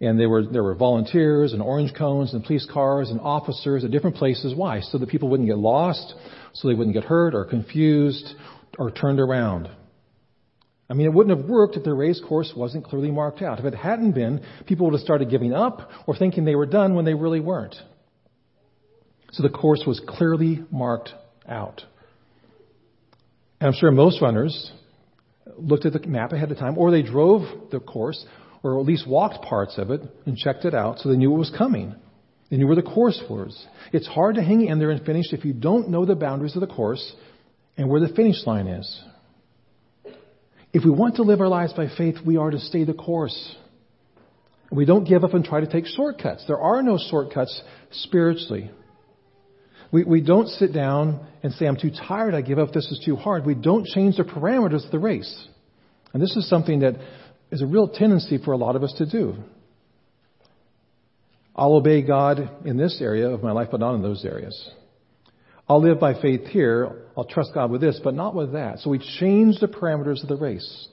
And 0.00 0.20
there 0.20 0.28
were, 0.28 0.44
there 0.44 0.62
were 0.62 0.74
volunteers 0.74 1.52
and 1.54 1.62
orange 1.62 1.94
cones 1.94 2.34
and 2.34 2.44
police 2.44 2.68
cars 2.70 3.10
and 3.10 3.18
officers 3.20 3.82
at 3.82 3.90
different 3.90 4.16
places. 4.16 4.54
Why? 4.54 4.80
So 4.80 4.98
that 4.98 5.08
people 5.08 5.28
wouldn't 5.30 5.48
get 5.48 5.56
lost, 5.58 6.14
so 6.52 6.68
they 6.68 6.74
wouldn't 6.74 6.94
get 6.94 7.04
hurt 7.04 7.34
or 7.34 7.44
confused 7.46 8.34
or 8.78 8.90
turned 8.90 9.20
around. 9.20 9.70
I 10.88 10.94
mean, 10.94 11.06
it 11.06 11.12
wouldn't 11.12 11.36
have 11.36 11.48
worked 11.48 11.76
if 11.76 11.82
the 11.82 11.94
race 11.94 12.20
course 12.28 12.52
wasn't 12.56 12.84
clearly 12.84 13.10
marked 13.10 13.42
out. 13.42 13.58
If 13.58 13.64
it 13.64 13.74
hadn't 13.74 14.12
been, 14.12 14.42
people 14.66 14.86
would 14.86 14.92
have 14.92 15.00
started 15.00 15.30
giving 15.30 15.52
up 15.52 15.90
or 16.06 16.14
thinking 16.14 16.44
they 16.44 16.54
were 16.54 16.66
done 16.66 16.94
when 16.94 17.04
they 17.04 17.14
really 17.14 17.40
weren't. 17.40 17.74
So 19.32 19.42
the 19.42 19.48
course 19.48 19.82
was 19.86 20.00
clearly 20.06 20.64
marked 20.70 21.12
out. 21.48 21.82
And 23.60 23.68
I'm 23.68 23.74
sure 23.74 23.90
most 23.90 24.22
runners 24.22 24.70
looked 25.58 25.86
at 25.86 25.92
the 25.92 26.06
map 26.06 26.32
ahead 26.32 26.52
of 26.52 26.58
time, 26.58 26.78
or 26.78 26.90
they 26.90 27.02
drove 27.02 27.70
the 27.70 27.80
course, 27.80 28.24
or 28.66 28.80
at 28.80 28.86
least 28.86 29.06
walked 29.06 29.44
parts 29.44 29.78
of 29.78 29.90
it 29.90 30.00
and 30.24 30.36
checked 30.36 30.64
it 30.64 30.74
out 30.74 30.98
so 30.98 31.08
they 31.08 31.16
knew 31.16 31.30
what 31.30 31.38
was 31.38 31.52
coming. 31.56 31.94
They 32.50 32.56
knew 32.56 32.66
where 32.66 32.76
the 32.76 32.82
course 32.82 33.22
was. 33.30 33.66
It's 33.92 34.06
hard 34.06 34.36
to 34.36 34.42
hang 34.42 34.64
in 34.66 34.78
there 34.78 34.90
and 34.90 35.04
finish 35.04 35.32
if 35.32 35.44
you 35.44 35.52
don't 35.52 35.88
know 35.88 36.04
the 36.04 36.16
boundaries 36.16 36.56
of 36.56 36.60
the 36.60 36.66
course 36.66 37.14
and 37.76 37.88
where 37.88 38.00
the 38.00 38.08
finish 38.14 38.44
line 38.46 38.66
is. 38.66 39.02
If 40.72 40.84
we 40.84 40.90
want 40.90 41.16
to 41.16 41.22
live 41.22 41.40
our 41.40 41.48
lives 41.48 41.72
by 41.72 41.88
faith, 41.96 42.16
we 42.24 42.36
are 42.36 42.50
to 42.50 42.58
stay 42.58 42.84
the 42.84 42.94
course. 42.94 43.56
We 44.70 44.84
don't 44.84 45.04
give 45.04 45.22
up 45.22 45.32
and 45.32 45.44
try 45.44 45.60
to 45.60 45.66
take 45.66 45.86
shortcuts. 45.86 46.44
There 46.46 46.58
are 46.58 46.82
no 46.82 46.98
shortcuts 46.98 47.62
spiritually. 47.92 48.70
We, 49.92 50.02
we 50.02 50.20
don't 50.20 50.48
sit 50.48 50.72
down 50.72 51.24
and 51.44 51.52
say, 51.52 51.66
I'm 51.66 51.76
too 51.76 51.90
tired, 51.90 52.34
I 52.34 52.40
give 52.40 52.58
up, 52.58 52.72
this 52.72 52.90
is 52.90 53.00
too 53.04 53.14
hard. 53.14 53.46
We 53.46 53.54
don't 53.54 53.86
change 53.86 54.16
the 54.16 54.24
parameters 54.24 54.84
of 54.84 54.90
the 54.90 54.98
race. 54.98 55.46
And 56.12 56.22
this 56.22 56.36
is 56.36 56.48
something 56.48 56.80
that 56.80 56.96
is 57.50 57.62
a 57.62 57.66
real 57.66 57.88
tendency 57.88 58.38
for 58.38 58.52
a 58.52 58.56
lot 58.56 58.76
of 58.76 58.82
us 58.82 58.92
to 58.98 59.06
do. 59.06 59.36
I'll 61.54 61.74
obey 61.74 62.02
God 62.02 62.66
in 62.66 62.76
this 62.76 62.98
area 63.00 63.30
of 63.30 63.42
my 63.42 63.52
life, 63.52 63.68
but 63.70 63.80
not 63.80 63.94
in 63.94 64.02
those 64.02 64.24
areas. 64.24 64.70
I'll 65.68 65.82
live 65.82 65.98
by 65.98 66.20
faith 66.20 66.46
here. 66.46 67.06
I'll 67.16 67.24
trust 67.24 67.50
God 67.54 67.70
with 67.70 67.80
this, 67.80 68.00
but 68.04 68.14
not 68.14 68.34
with 68.34 68.52
that. 68.52 68.80
So 68.80 68.90
we 68.90 68.98
change 69.18 69.58
the 69.58 69.66
parameters 69.66 70.22
of 70.22 70.28
the 70.28 70.36
race. 70.36 70.88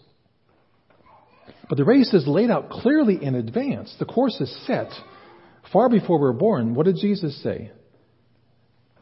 But 1.69 1.77
the 1.77 1.85
race 1.85 2.13
is 2.13 2.27
laid 2.27 2.49
out 2.49 2.69
clearly 2.69 3.19
in 3.21 3.35
advance. 3.35 3.93
The 3.99 4.05
course 4.05 4.39
is 4.39 4.65
set 4.65 4.89
far 5.71 5.89
before 5.89 6.19
we're 6.19 6.33
born. 6.33 6.75
What 6.75 6.85
did 6.85 6.95
Jesus 6.95 7.41
say? 7.43 7.71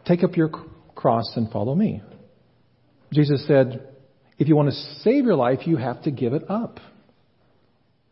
Take 0.05 0.23
up 0.23 0.35
your 0.35 0.49
cross 0.95 1.31
and 1.35 1.51
follow 1.51 1.75
me. 1.75 2.01
Jesus 3.13 3.45
said, 3.47 3.87
if 4.37 4.47
you 4.47 4.55
want 4.55 4.69
to 4.69 4.75
save 5.01 5.25
your 5.25 5.35
life, 5.35 5.59
you 5.65 5.77
have 5.77 6.01
to 6.03 6.11
give 6.11 6.33
it 6.33 6.49
up. 6.49 6.79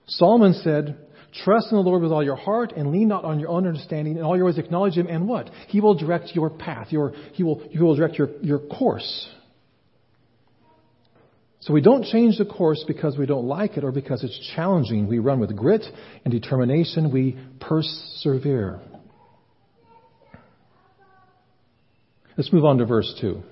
Solomon 0.10 0.54
said, 0.54 0.98
Trust 1.44 1.68
in 1.72 1.78
the 1.78 1.84
Lord 1.84 2.02
with 2.02 2.12
all 2.12 2.24
your 2.24 2.36
heart 2.36 2.74
and 2.76 2.92
lean 2.92 3.08
not 3.08 3.24
on 3.24 3.40
your 3.40 3.50
own 3.50 3.68
understanding. 3.68 4.18
In 4.18 4.24
all 4.24 4.36
your 4.36 4.46
ways 4.46 4.58
acknowledge 4.58 4.96
Him, 4.96 5.08
and 5.08 5.28
what? 5.28 5.50
He 5.68 5.80
will 5.80 5.94
direct 5.94 6.32
your 6.34 6.50
path. 6.50 6.88
Your, 6.92 7.14
he, 7.34 7.44
will, 7.44 7.62
he 7.70 7.80
will 7.80 7.96
direct 7.96 8.16
your, 8.18 8.30
your 8.42 8.60
course. 8.60 9.30
So 11.62 11.74
we 11.74 11.82
don't 11.82 12.06
change 12.06 12.38
the 12.38 12.46
course 12.46 12.84
because 12.88 13.18
we 13.18 13.26
don't 13.26 13.46
like 13.46 13.78
it 13.78 13.84
or 13.84 13.92
because 13.92 14.24
it's 14.24 14.54
challenging. 14.56 15.08
We 15.08 15.20
run 15.20 15.40
with 15.40 15.56
grit 15.56 15.86
and 16.24 16.32
determination. 16.32 17.12
We 17.12 17.38
persevere. 17.60 18.80
Let's 22.38 22.52
move 22.54 22.64
on 22.64 22.78
to 22.78 22.86
verse 22.86 23.14
2, 23.20 23.44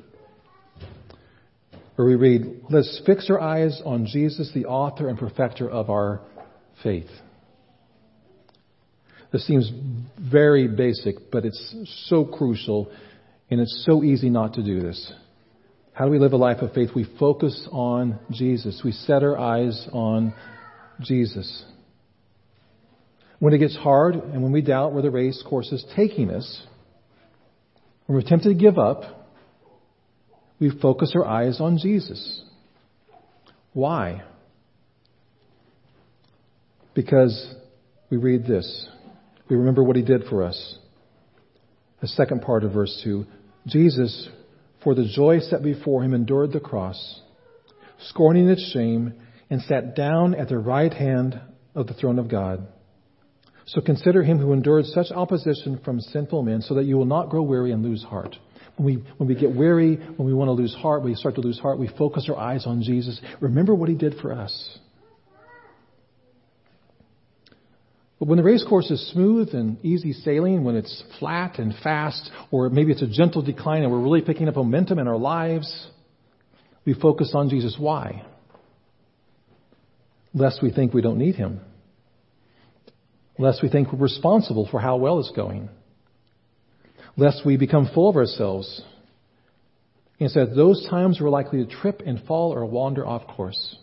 where 1.97 2.07
we 2.07 2.15
read, 2.15 2.61
Let's 2.69 3.01
fix 3.05 3.29
our 3.29 3.39
eyes 3.39 3.81
on 3.83 4.05
Jesus, 4.05 4.49
the 4.53 4.65
author 4.65 5.09
and 5.09 5.19
perfecter 5.19 5.69
of 5.69 5.89
our 5.89 6.21
faith. 6.83 7.09
This 9.31 9.45
seems 9.45 9.71
very 10.19 10.67
basic, 10.67 11.31
but 11.31 11.45
it's 11.45 11.75
so 12.07 12.23
crucial, 12.23 12.91
and 13.49 13.59
it's 13.59 13.83
so 13.85 14.03
easy 14.03 14.29
not 14.29 14.53
to 14.53 14.63
do 14.63 14.79
this. 14.79 15.11
How 15.93 16.05
do 16.05 16.11
we 16.11 16.19
live 16.19 16.33
a 16.33 16.37
life 16.37 16.61
of 16.61 16.73
faith? 16.73 16.91
We 16.95 17.07
focus 17.19 17.67
on 17.71 18.19
Jesus. 18.31 18.81
We 18.85 18.91
set 18.91 19.23
our 19.23 19.37
eyes 19.37 19.87
on 19.91 20.33
Jesus. 21.01 21.65
When 23.39 23.53
it 23.53 23.57
gets 23.57 23.75
hard 23.75 24.15
and 24.15 24.43
when 24.43 24.51
we 24.51 24.61
doubt 24.61 24.93
where 24.93 25.01
the 25.01 25.11
race 25.11 25.43
course 25.47 25.71
is 25.71 25.85
taking 25.95 26.29
us, 26.29 26.65
when 28.05 28.15
we're 28.15 28.27
tempted 28.27 28.49
to 28.49 28.55
give 28.55 28.77
up, 28.77 29.27
we 30.59 30.71
focus 30.79 31.13
our 31.15 31.25
eyes 31.25 31.59
on 31.59 31.77
Jesus. 31.77 32.43
Why? 33.73 34.23
Because 36.97 37.53
we 38.09 38.17
read 38.17 38.47
this 38.47 38.87
we 39.49 39.55
remember 39.55 39.83
what 39.83 39.95
he 39.95 40.01
did 40.01 40.23
for 40.25 40.43
us. 40.43 40.79
The 42.01 42.07
second 42.07 42.41
part 42.41 42.63
of 42.63 42.73
verse 42.73 42.99
2 43.03 43.23
Jesus, 43.67 44.27
for 44.83 44.95
the 44.95 45.07
joy 45.07 45.39
set 45.39 45.61
before 45.61 46.03
him, 46.03 46.15
endured 46.15 46.53
the 46.53 46.59
cross, 46.59 47.21
scorning 48.09 48.49
its 48.49 48.71
shame, 48.73 49.13
and 49.51 49.61
sat 49.61 49.95
down 49.95 50.33
at 50.33 50.49
the 50.49 50.57
right 50.57 50.91
hand 50.91 51.39
of 51.75 51.85
the 51.85 51.93
throne 51.93 52.17
of 52.17 52.31
God. 52.31 52.67
So 53.67 53.79
consider 53.79 54.23
him 54.23 54.39
who 54.39 54.51
endured 54.51 54.85
such 54.85 55.11
opposition 55.11 55.79
from 55.85 55.99
sinful 55.99 56.41
men, 56.41 56.61
so 56.61 56.73
that 56.73 56.85
you 56.85 56.97
will 56.97 57.05
not 57.05 57.29
grow 57.29 57.43
weary 57.43 57.73
and 57.73 57.83
lose 57.83 58.03
heart. 58.03 58.35
When 58.75 58.85
we, 58.87 59.03
when 59.17 59.29
we 59.29 59.35
get 59.35 59.55
weary, 59.55 59.97
when 59.97 60.27
we 60.27 60.33
want 60.33 60.47
to 60.47 60.53
lose 60.53 60.73
heart, 60.73 61.03
we 61.03 61.13
start 61.13 61.35
to 61.35 61.41
lose 61.41 61.59
heart, 61.59 61.77
we 61.77 61.89
focus 61.95 62.27
our 62.27 62.37
eyes 62.37 62.65
on 62.65 62.81
Jesus. 62.81 63.21
Remember 63.39 63.75
what 63.75 63.87
he 63.87 63.95
did 63.95 64.15
for 64.19 64.33
us. 64.33 64.79
But 68.19 68.27
when 68.27 68.37
the 68.37 68.43
race 68.43 68.65
course 68.67 68.89
is 68.89 69.11
smooth 69.11 69.53
and 69.53 69.83
easy 69.85 70.11
sailing, 70.11 70.63
when 70.63 70.75
it's 70.75 71.03
flat 71.19 71.59
and 71.59 71.73
fast, 71.83 72.31
or 72.49 72.69
maybe 72.69 72.91
it's 72.91 73.03
a 73.03 73.07
gentle 73.07 73.43
decline 73.43 73.83
and 73.83 73.91
we're 73.91 74.01
really 74.01 74.21
picking 74.21 74.47
up 74.47 74.55
momentum 74.55 74.97
in 74.97 75.07
our 75.07 75.17
lives, 75.17 75.87
we 76.83 76.95
focus 76.95 77.31
on 77.35 77.49
Jesus. 77.49 77.75
Why? 77.77 78.25
Lest 80.33 80.63
we 80.63 80.71
think 80.71 80.93
we 80.93 81.01
don't 81.01 81.19
need 81.19 81.35
Him. 81.35 81.59
Lest 83.37 83.61
we 83.61 83.69
think 83.69 83.93
we're 83.93 83.99
responsible 83.99 84.67
for 84.69 84.79
how 84.79 84.97
well 84.97 85.19
it's 85.19 85.31
going. 85.31 85.69
Lest 87.17 87.45
we 87.45 87.57
become 87.57 87.89
full 87.93 88.09
of 88.09 88.15
ourselves. 88.15 88.81
And 90.19 90.25
Instead, 90.25 90.55
those 90.55 90.87
times 90.89 91.19
we're 91.21 91.29
likely 91.29 91.63
to 91.63 91.71
trip 91.71 92.01
and 92.03 92.23
fall 92.23 92.51
or 92.51 92.65
wander 92.65 93.05
off 93.05 93.27
course. 93.27 93.77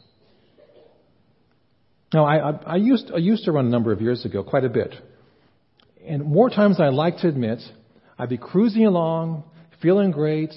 Now, 2.15 2.27
I, 2.27 2.51
I, 2.51 2.53
I, 2.65 2.77
used, 2.77 3.11
I 3.13 3.19
used 3.19 3.45
to 3.47 3.53
run 3.53 3.67
a 3.67 3.69
number 3.69 3.91
of 3.91 4.01
years 4.01 4.25
ago, 4.25 4.45
quite 4.45 4.65
a 4.65 4.69
bit. 4.69 4.95
And 6.07 6.25
more 6.25 6.49
times 6.49 6.77
than 6.77 6.87
I 6.87 6.91
like 6.91 7.19
to 7.19 7.29
admit, 7.29 7.59
I'd 8.17 8.29
be 8.29 8.39
cruising 8.39 8.87
along, 8.87 9.43
feeling 9.83 10.13
great, 10.13 10.55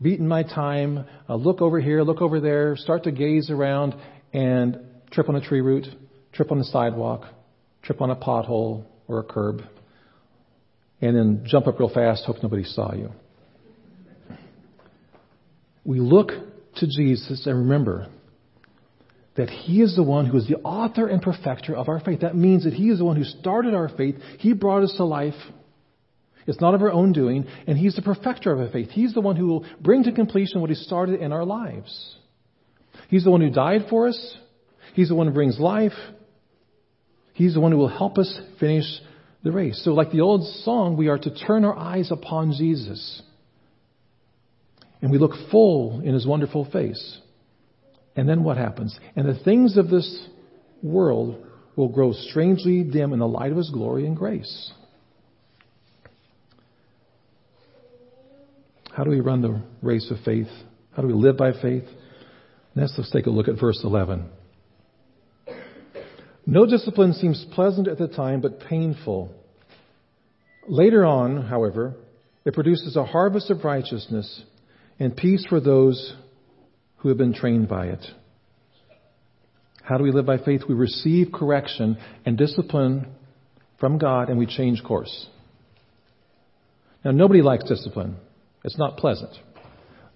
beating 0.00 0.28
my 0.28 0.44
time, 0.44 1.04
I'll 1.28 1.40
look 1.40 1.60
over 1.60 1.80
here, 1.80 2.02
look 2.02 2.22
over 2.22 2.38
there, 2.38 2.76
start 2.76 3.02
to 3.04 3.10
gaze 3.10 3.50
around, 3.50 3.96
and 4.32 4.78
trip 5.10 5.28
on 5.28 5.34
a 5.34 5.40
tree 5.40 5.60
root, 5.60 5.86
trip 6.32 6.52
on 6.52 6.58
the 6.58 6.64
sidewalk, 6.64 7.24
trip 7.82 8.00
on 8.00 8.10
a 8.10 8.16
pothole 8.16 8.84
or 9.08 9.18
a 9.18 9.24
curb, 9.24 9.62
and 11.00 11.16
then 11.16 11.44
jump 11.44 11.66
up 11.66 11.80
real 11.80 11.92
fast, 11.92 12.24
hope 12.24 12.36
nobody 12.40 12.62
saw 12.62 12.94
you. 12.94 13.10
We 15.84 15.98
look 15.98 16.28
to 16.76 16.86
Jesus 16.86 17.46
and 17.46 17.58
remember 17.58 18.06
that 19.36 19.50
He 19.50 19.82
is 19.82 19.96
the 19.96 20.02
one 20.02 20.26
who 20.26 20.36
is 20.36 20.46
the 20.46 20.58
author 20.58 21.08
and 21.08 21.20
perfecter 21.20 21.74
of 21.74 21.88
our 21.88 22.00
faith. 22.00 22.20
That 22.20 22.36
means 22.36 22.64
that 22.64 22.72
He 22.72 22.88
is 22.88 22.98
the 22.98 23.04
one 23.04 23.16
who 23.16 23.24
started 23.24 23.74
our 23.74 23.88
faith. 23.88 24.16
He 24.38 24.52
brought 24.52 24.84
us 24.84 24.94
to 24.96 25.04
life. 25.04 25.34
It's 26.46 26.60
not 26.60 26.74
of 26.74 26.82
our 26.82 26.92
own 26.92 27.12
doing, 27.12 27.46
and 27.66 27.76
He's 27.78 27.96
the 27.96 28.02
perfecter 28.02 28.52
of 28.52 28.60
our 28.60 28.68
faith. 28.68 28.90
He's 28.90 29.14
the 29.14 29.20
one 29.20 29.36
who 29.36 29.46
will 29.46 29.66
bring 29.80 30.04
to 30.04 30.12
completion 30.12 30.60
what 30.60 30.70
He 30.70 30.76
started 30.76 31.20
in 31.20 31.32
our 31.32 31.44
lives. 31.44 32.16
He's 33.08 33.24
the 33.24 33.30
one 33.30 33.40
who 33.40 33.50
died 33.50 33.86
for 33.90 34.08
us. 34.08 34.36
He's 34.94 35.08
the 35.08 35.14
one 35.14 35.26
who 35.26 35.32
brings 35.32 35.58
life. 35.58 35.92
He's 37.32 37.54
the 37.54 37.60
one 37.60 37.72
who 37.72 37.78
will 37.78 37.88
help 37.88 38.18
us 38.18 38.38
finish 38.60 38.84
the 39.42 39.50
race. 39.50 39.82
So, 39.84 39.92
like 39.92 40.12
the 40.12 40.20
old 40.20 40.46
song, 40.62 40.96
we 40.96 41.08
are 41.08 41.18
to 41.18 41.34
turn 41.34 41.64
our 41.64 41.76
eyes 41.76 42.10
upon 42.12 42.52
Jesus. 42.52 43.22
And 45.02 45.10
we 45.10 45.18
look 45.18 45.32
full 45.50 46.00
in 46.00 46.14
His 46.14 46.26
wonderful 46.26 46.64
face. 46.70 47.18
And 48.16 48.28
then 48.28 48.44
what 48.44 48.56
happens? 48.56 48.98
And 49.16 49.28
the 49.28 49.42
things 49.42 49.76
of 49.76 49.90
this 49.90 50.28
world 50.82 51.44
will 51.76 51.88
grow 51.88 52.12
strangely 52.12 52.84
dim 52.84 53.12
in 53.12 53.18
the 53.18 53.26
light 53.26 53.50
of 53.50 53.56
His 53.56 53.70
glory 53.70 54.06
and 54.06 54.16
grace. 54.16 54.72
How 58.92 59.02
do 59.02 59.10
we 59.10 59.20
run 59.20 59.42
the 59.42 59.60
race 59.82 60.08
of 60.10 60.18
faith? 60.24 60.46
How 60.94 61.02
do 61.02 61.08
we 61.08 61.14
live 61.14 61.36
by 61.36 61.52
faith? 61.60 61.84
Next, 62.76 62.94
let's 62.96 63.10
take 63.10 63.26
a 63.26 63.30
look 63.30 63.48
at 63.48 63.58
verse 63.58 63.80
11. 63.82 64.28
No 66.46 66.66
discipline 66.66 67.14
seems 67.14 67.44
pleasant 67.54 67.88
at 67.88 67.98
the 67.98 68.06
time, 68.06 68.40
but 68.40 68.60
painful. 68.60 69.34
Later 70.68 71.04
on, 71.04 71.42
however, 71.42 71.94
it 72.44 72.54
produces 72.54 72.96
a 72.96 73.04
harvest 73.04 73.50
of 73.50 73.64
righteousness 73.64 74.42
and 75.00 75.16
peace 75.16 75.44
for 75.48 75.58
those 75.58 76.14
who 77.04 77.10
have 77.10 77.18
been 77.18 77.34
trained 77.34 77.68
by 77.68 77.88
it. 77.88 78.02
How 79.82 79.98
do 79.98 80.04
we 80.04 80.10
live 80.10 80.24
by 80.24 80.38
faith? 80.38 80.62
We 80.66 80.74
receive 80.74 81.32
correction 81.34 81.98
and 82.24 82.38
discipline 82.38 83.08
from 83.78 83.98
God 83.98 84.30
and 84.30 84.38
we 84.38 84.46
change 84.46 84.82
course. 84.82 85.26
Now, 87.04 87.10
nobody 87.10 87.42
likes 87.42 87.64
discipline. 87.64 88.16
It's 88.64 88.78
not 88.78 88.96
pleasant. 88.96 89.36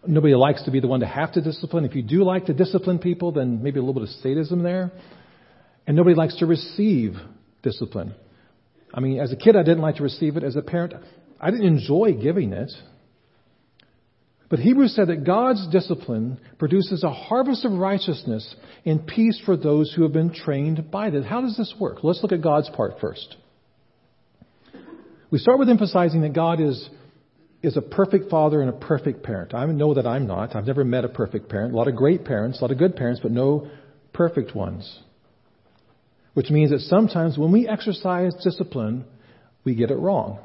Nobody 0.06 0.34
likes 0.34 0.62
to 0.62 0.70
be 0.70 0.80
the 0.80 0.86
one 0.86 1.00
to 1.00 1.06
have 1.06 1.30
to 1.34 1.42
discipline. 1.42 1.84
If 1.84 1.94
you 1.94 2.00
do 2.00 2.24
like 2.24 2.46
to 2.46 2.54
discipline 2.54 3.00
people, 3.00 3.32
then 3.32 3.62
maybe 3.62 3.78
a 3.78 3.82
little 3.82 4.00
bit 4.00 4.04
of 4.04 4.08
sadism 4.22 4.62
there. 4.62 4.90
And 5.86 5.94
nobody 5.94 6.16
likes 6.16 6.38
to 6.38 6.46
receive 6.46 7.16
discipline. 7.62 8.14
I 8.94 9.00
mean, 9.00 9.20
as 9.20 9.30
a 9.30 9.36
kid, 9.36 9.56
I 9.56 9.62
didn't 9.62 9.82
like 9.82 9.96
to 9.96 10.04
receive 10.04 10.38
it. 10.38 10.42
As 10.42 10.56
a 10.56 10.62
parent, 10.62 10.94
I 11.38 11.50
didn't 11.50 11.66
enjoy 11.66 12.14
giving 12.14 12.54
it. 12.54 12.72
But 14.48 14.60
Hebrews 14.60 14.94
said 14.94 15.08
that 15.08 15.24
God's 15.24 15.66
discipline 15.68 16.40
produces 16.58 17.04
a 17.04 17.10
harvest 17.10 17.64
of 17.66 17.72
righteousness 17.72 18.54
and 18.86 19.06
peace 19.06 19.40
for 19.44 19.56
those 19.56 19.92
who 19.92 20.04
have 20.04 20.12
been 20.12 20.32
trained 20.32 20.90
by 20.90 21.08
it. 21.08 21.24
How 21.24 21.42
does 21.42 21.56
this 21.56 21.74
work? 21.78 22.02
Let's 22.02 22.22
look 22.22 22.32
at 22.32 22.40
God's 22.40 22.70
part 22.70 22.94
first. 23.00 23.36
We 25.30 25.38
start 25.38 25.58
with 25.58 25.68
emphasizing 25.68 26.22
that 26.22 26.32
God 26.32 26.60
is, 26.60 26.88
is 27.62 27.76
a 27.76 27.82
perfect 27.82 28.30
father 28.30 28.62
and 28.62 28.70
a 28.70 28.72
perfect 28.72 29.22
parent. 29.22 29.52
I 29.52 29.66
know 29.66 29.92
that 29.92 30.06
I'm 30.06 30.26
not. 30.26 30.56
I've 30.56 30.66
never 30.66 30.84
met 30.84 31.04
a 31.04 31.08
perfect 31.10 31.50
parent. 31.50 31.74
A 31.74 31.76
lot 31.76 31.88
of 31.88 31.96
great 31.96 32.24
parents, 32.24 32.58
a 32.60 32.64
lot 32.64 32.70
of 32.70 32.78
good 32.78 32.96
parents, 32.96 33.20
but 33.22 33.32
no 33.32 33.68
perfect 34.14 34.54
ones. 34.54 35.00
Which 36.32 36.48
means 36.48 36.70
that 36.70 36.80
sometimes 36.80 37.36
when 37.36 37.52
we 37.52 37.68
exercise 37.68 38.32
discipline, 38.42 39.04
we 39.64 39.74
get 39.74 39.90
it 39.90 39.98
wrong. 39.98 40.38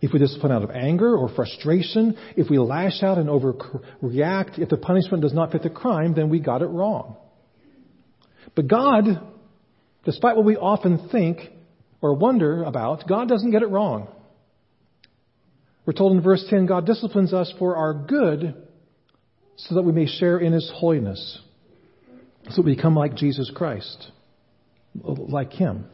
If 0.00 0.12
we 0.12 0.18
discipline 0.18 0.52
out 0.52 0.62
of 0.62 0.70
anger 0.70 1.14
or 1.14 1.28
frustration, 1.28 2.16
if 2.36 2.48
we 2.48 2.58
lash 2.58 3.02
out 3.02 3.18
and 3.18 3.28
overreact, 3.28 4.58
if 4.58 4.70
the 4.70 4.78
punishment 4.78 5.22
does 5.22 5.34
not 5.34 5.52
fit 5.52 5.62
the 5.62 5.70
crime, 5.70 6.14
then 6.14 6.30
we 6.30 6.40
got 6.40 6.62
it 6.62 6.66
wrong. 6.66 7.16
But 8.54 8.66
God, 8.66 9.04
despite 10.04 10.36
what 10.36 10.46
we 10.46 10.56
often 10.56 11.08
think, 11.10 11.40
or 12.00 12.14
wonder 12.14 12.62
about, 12.64 13.06
God 13.06 13.28
doesn't 13.28 13.50
get 13.50 13.62
it 13.62 13.68
wrong. 13.68 14.08
We're 15.84 15.92
told 15.92 16.16
in 16.16 16.22
verse 16.22 16.44
10 16.48 16.66
God 16.66 16.86
disciplines 16.86 17.32
us 17.32 17.52
for 17.58 17.76
our 17.76 17.92
good 17.92 18.54
so 19.56 19.74
that 19.74 19.82
we 19.82 19.92
may 19.92 20.06
share 20.06 20.38
in 20.38 20.52
His 20.52 20.70
holiness, 20.74 21.38
so 22.48 22.56
that 22.56 22.66
we 22.66 22.74
become 22.74 22.94
like 22.94 23.16
Jesus 23.16 23.50
Christ, 23.54 24.10
like 24.94 25.52
Him. 25.52 25.86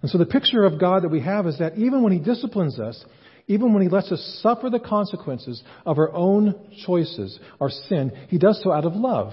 And 0.00 0.10
so 0.10 0.18
the 0.18 0.26
picture 0.26 0.64
of 0.64 0.78
God 0.78 1.02
that 1.02 1.10
we 1.10 1.20
have 1.20 1.46
is 1.46 1.58
that 1.58 1.76
even 1.76 2.02
when 2.02 2.12
He 2.12 2.18
disciplines 2.18 2.78
us, 2.78 3.04
even 3.46 3.72
when 3.72 3.82
He 3.82 3.88
lets 3.88 4.12
us 4.12 4.40
suffer 4.42 4.70
the 4.70 4.78
consequences 4.78 5.62
of 5.84 5.98
our 5.98 6.12
own 6.12 6.54
choices, 6.86 7.38
our 7.60 7.70
sin, 7.70 8.12
He 8.28 8.38
does 8.38 8.60
so 8.62 8.72
out 8.72 8.84
of 8.84 8.94
love. 8.94 9.32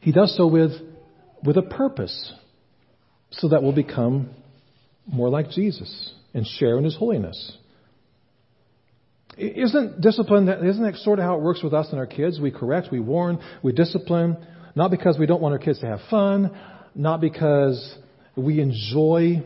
He 0.00 0.10
does 0.10 0.36
so 0.36 0.46
with, 0.46 0.72
with 1.44 1.56
a 1.56 1.62
purpose 1.62 2.32
so 3.30 3.48
that 3.48 3.62
we'll 3.62 3.72
become 3.72 4.30
more 5.06 5.28
like 5.28 5.50
Jesus 5.50 6.12
and 6.34 6.46
share 6.46 6.78
in 6.78 6.84
his 6.84 6.96
holiness. 6.96 7.56
Isn't 9.38 10.00
discipline, 10.00 10.48
isn't 10.48 10.82
that 10.82 10.96
sort 10.96 11.18
of 11.18 11.24
how 11.24 11.36
it 11.36 11.42
works 11.42 11.62
with 11.62 11.72
us 11.72 11.88
and 11.90 11.98
our 11.98 12.06
kids? 12.06 12.38
We 12.38 12.50
correct, 12.50 12.88
we 12.92 13.00
warn, 13.00 13.38
we 13.62 13.72
discipline, 13.72 14.36
not 14.74 14.90
because 14.90 15.18
we 15.18 15.26
don't 15.26 15.40
want 15.40 15.52
our 15.52 15.58
kids 15.58 15.80
to 15.80 15.86
have 15.86 16.00
fun, 16.10 16.56
not 16.94 17.20
because 17.20 17.96
we 18.36 18.60
enjoy 18.60 19.42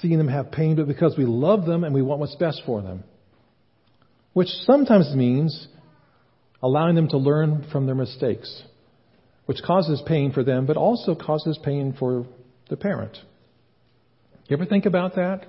seeing 0.00 0.18
them 0.18 0.28
have 0.28 0.50
pain, 0.50 0.76
but 0.76 0.86
because 0.86 1.16
we 1.16 1.24
love 1.24 1.66
them 1.66 1.84
and 1.84 1.94
we 1.94 2.02
want 2.02 2.20
what's 2.20 2.34
best 2.36 2.62
for 2.64 2.82
them. 2.82 3.04
Which 4.32 4.48
sometimes 4.64 5.14
means 5.14 5.68
allowing 6.62 6.94
them 6.94 7.08
to 7.08 7.18
learn 7.18 7.66
from 7.70 7.86
their 7.86 7.94
mistakes, 7.94 8.62
which 9.46 9.58
causes 9.64 10.02
pain 10.06 10.32
for 10.32 10.42
them, 10.44 10.66
but 10.66 10.76
also 10.76 11.14
causes 11.14 11.58
pain 11.62 11.94
for 11.98 12.26
the 12.70 12.76
parent. 12.76 13.18
You 14.46 14.56
ever 14.56 14.66
think 14.66 14.86
about 14.86 15.16
that? 15.16 15.46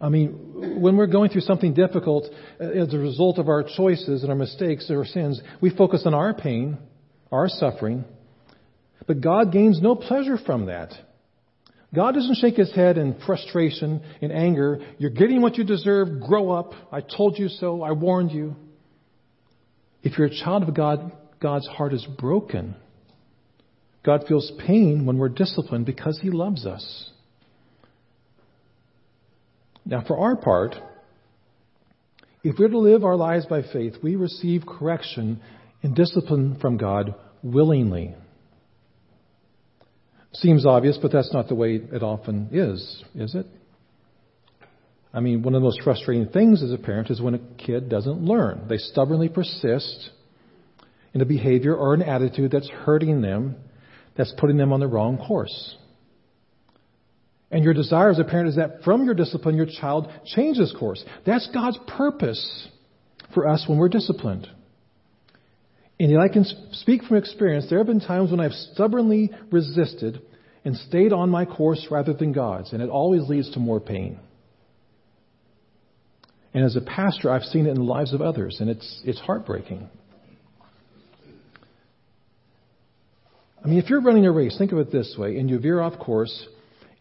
I 0.00 0.08
mean, 0.08 0.80
when 0.80 0.96
we're 0.96 1.06
going 1.06 1.30
through 1.30 1.42
something 1.42 1.74
difficult 1.74 2.24
uh, 2.58 2.64
as 2.64 2.94
a 2.94 2.98
result 2.98 3.38
of 3.38 3.48
our 3.48 3.62
choices 3.62 4.22
and 4.22 4.30
our 4.30 4.36
mistakes 4.36 4.90
or 4.90 5.04
sins, 5.04 5.40
we 5.60 5.68
focus 5.70 6.04
on 6.06 6.14
our 6.14 6.32
pain, 6.32 6.78
our 7.30 7.48
suffering, 7.48 8.04
but 9.06 9.20
God 9.20 9.52
gains 9.52 9.80
no 9.80 9.94
pleasure 9.94 10.38
from 10.38 10.66
that. 10.66 10.92
God 11.94 12.12
doesn't 12.14 12.36
shake 12.36 12.56
his 12.56 12.72
head 12.72 12.98
in 12.98 13.18
frustration, 13.26 14.02
in 14.20 14.30
anger. 14.30 14.78
You're 14.98 15.10
getting 15.10 15.42
what 15.42 15.58
you 15.58 15.64
deserve. 15.64 16.20
Grow 16.20 16.50
up. 16.50 16.72
I 16.92 17.00
told 17.00 17.38
you 17.38 17.48
so. 17.48 17.82
I 17.82 17.92
warned 17.92 18.30
you. 18.30 18.54
If 20.02 20.16
you're 20.16 20.28
a 20.28 20.44
child 20.44 20.62
of 20.62 20.74
God, 20.74 21.12
God's 21.40 21.66
heart 21.66 21.92
is 21.92 22.06
broken. 22.18 22.76
God 24.04 24.24
feels 24.28 24.50
pain 24.66 25.04
when 25.04 25.18
we're 25.18 25.28
disciplined 25.28 25.86
because 25.86 26.18
He 26.22 26.30
loves 26.30 26.64
us. 26.64 27.10
Now, 29.84 30.04
for 30.06 30.18
our 30.18 30.36
part, 30.36 30.76
if 32.44 32.58
we're 32.58 32.68
to 32.68 32.78
live 32.78 33.04
our 33.04 33.16
lives 33.16 33.46
by 33.46 33.62
faith, 33.62 33.94
we 34.02 34.16
receive 34.16 34.64
correction 34.66 35.40
and 35.82 35.94
discipline 35.94 36.58
from 36.60 36.76
God 36.76 37.14
willingly. 37.42 38.14
Seems 40.32 40.64
obvious, 40.64 40.98
but 41.00 41.12
that's 41.12 41.32
not 41.32 41.48
the 41.48 41.54
way 41.54 41.74
it 41.74 42.02
often 42.02 42.48
is, 42.52 43.02
is 43.14 43.34
it? 43.34 43.46
I 45.12 45.20
mean, 45.20 45.42
one 45.42 45.54
of 45.54 45.60
the 45.60 45.64
most 45.64 45.82
frustrating 45.82 46.28
things 46.28 46.62
as 46.62 46.72
a 46.72 46.78
parent 46.78 47.10
is 47.10 47.20
when 47.20 47.34
a 47.34 47.40
kid 47.58 47.88
doesn't 47.88 48.22
learn. 48.22 48.66
They 48.68 48.76
stubbornly 48.76 49.28
persist 49.28 50.10
in 51.12 51.20
a 51.20 51.24
behavior 51.24 51.74
or 51.74 51.94
an 51.94 52.02
attitude 52.02 52.52
that's 52.52 52.68
hurting 52.68 53.20
them 53.20 53.56
that's 54.16 54.34
putting 54.36 54.56
them 54.56 54.72
on 54.72 54.80
the 54.80 54.86
wrong 54.86 55.16
course. 55.16 55.76
And 57.50 57.64
your 57.64 57.74
desire 57.74 58.10
as 58.10 58.18
a 58.18 58.24
parent 58.24 58.48
is 58.48 58.56
that 58.56 58.82
from 58.84 59.04
your 59.04 59.14
discipline, 59.14 59.56
your 59.56 59.66
child 59.66 60.08
changes 60.26 60.74
course. 60.78 61.02
That's 61.26 61.48
God's 61.52 61.78
purpose 61.96 62.68
for 63.34 63.48
us 63.48 63.64
when 63.66 63.78
we're 63.78 63.88
disciplined. 63.88 64.46
And 66.00 66.10
yet 66.10 66.20
I 66.20 66.28
can 66.28 66.46
speak 66.72 67.02
from 67.04 67.18
experience. 67.18 67.66
There 67.68 67.76
have 67.76 67.86
been 67.86 68.00
times 68.00 68.30
when 68.30 68.40
I've 68.40 68.52
stubbornly 68.52 69.30
resisted 69.52 70.22
and 70.64 70.74
stayed 70.74 71.12
on 71.12 71.28
my 71.28 71.44
course 71.44 71.88
rather 71.90 72.14
than 72.14 72.32
God's, 72.32 72.72
and 72.72 72.82
it 72.82 72.88
always 72.88 73.28
leads 73.28 73.50
to 73.50 73.58
more 73.58 73.80
pain. 73.80 74.18
And 76.54 76.64
as 76.64 76.74
a 76.74 76.80
pastor, 76.80 77.30
I've 77.30 77.42
seen 77.42 77.66
it 77.66 77.70
in 77.70 77.76
the 77.76 77.82
lives 77.82 78.14
of 78.14 78.22
others, 78.22 78.56
and 78.60 78.70
it's, 78.70 79.02
it's 79.04 79.20
heartbreaking. 79.20 79.90
I 83.62 83.68
mean, 83.68 83.78
if 83.78 83.90
you're 83.90 84.00
running 84.00 84.24
a 84.24 84.32
race, 84.32 84.56
think 84.56 84.72
of 84.72 84.78
it 84.78 84.90
this 84.90 85.16
way, 85.18 85.36
and 85.36 85.50
you 85.50 85.58
veer 85.58 85.82
off 85.82 85.98
course, 85.98 86.46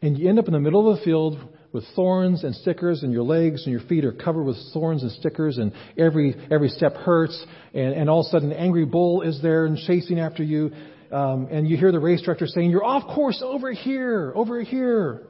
and 0.02 0.18
you 0.18 0.28
end 0.28 0.40
up 0.40 0.48
in 0.48 0.54
the 0.54 0.60
middle 0.60 0.92
of 0.92 1.00
the 1.00 1.06
field 1.06 1.40
with 1.71 1.84
thorns 1.95 2.43
and 2.43 2.55
stickers, 2.55 3.03
and 3.03 3.13
your 3.13 3.23
legs 3.23 3.63
and 3.63 3.71
your 3.71 3.82
feet 3.88 4.05
are 4.05 4.12
covered 4.12 4.43
with 4.43 4.58
thorns 4.73 5.03
and 5.03 5.12
stickers, 5.12 5.58
and 5.58 5.71
every 5.97 6.36
every 6.51 6.69
step 6.69 6.95
hurts, 6.95 7.45
and, 7.73 7.93
and 7.93 8.10
all 8.10 8.21
of 8.21 8.27
a 8.27 8.29
sudden, 8.29 8.51
an 8.51 8.58
angry 8.58 8.86
bull 8.86 9.21
is 9.21 9.41
there 9.41 9.65
and 9.65 9.77
chasing 9.77 10.19
after 10.19 10.43
you, 10.43 10.71
um, 11.12 11.47
and 11.51 11.67
you 11.67 11.77
hear 11.77 11.91
the 11.91 11.99
race 11.99 12.21
director 12.21 12.47
saying, 12.47 12.69
"You're 12.71 12.86
off 12.86 13.03
course 13.13 13.41
over 13.43 13.71
here, 13.71 14.32
over 14.36 14.62
here." 14.62 15.23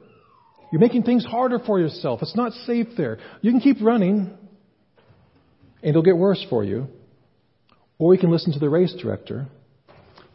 You're 0.72 0.80
making 0.80 1.02
things 1.02 1.24
harder 1.24 1.58
for 1.58 1.80
yourself. 1.80 2.22
It's 2.22 2.36
not 2.36 2.52
safe 2.52 2.86
there. 2.96 3.18
You 3.40 3.50
can 3.50 3.60
keep 3.60 3.78
running, 3.82 4.30
and 5.82 5.90
it'll 5.90 6.04
get 6.04 6.16
worse 6.16 6.46
for 6.48 6.62
you, 6.62 6.86
or 7.98 8.14
you 8.14 8.20
can 8.20 8.30
listen 8.30 8.52
to 8.52 8.60
the 8.60 8.68
race 8.68 8.94
director 8.94 9.48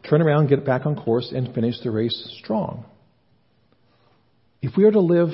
turn 0.08 0.22
around, 0.22 0.48
get 0.48 0.64
back 0.64 0.86
on 0.86 0.96
course, 0.96 1.32
and 1.34 1.54
finish 1.54 1.80
the 1.82 1.90
race 1.90 2.38
strong. 2.42 2.84
If 4.62 4.76
we 4.76 4.84
are 4.84 4.90
to 4.90 5.00
live 5.00 5.30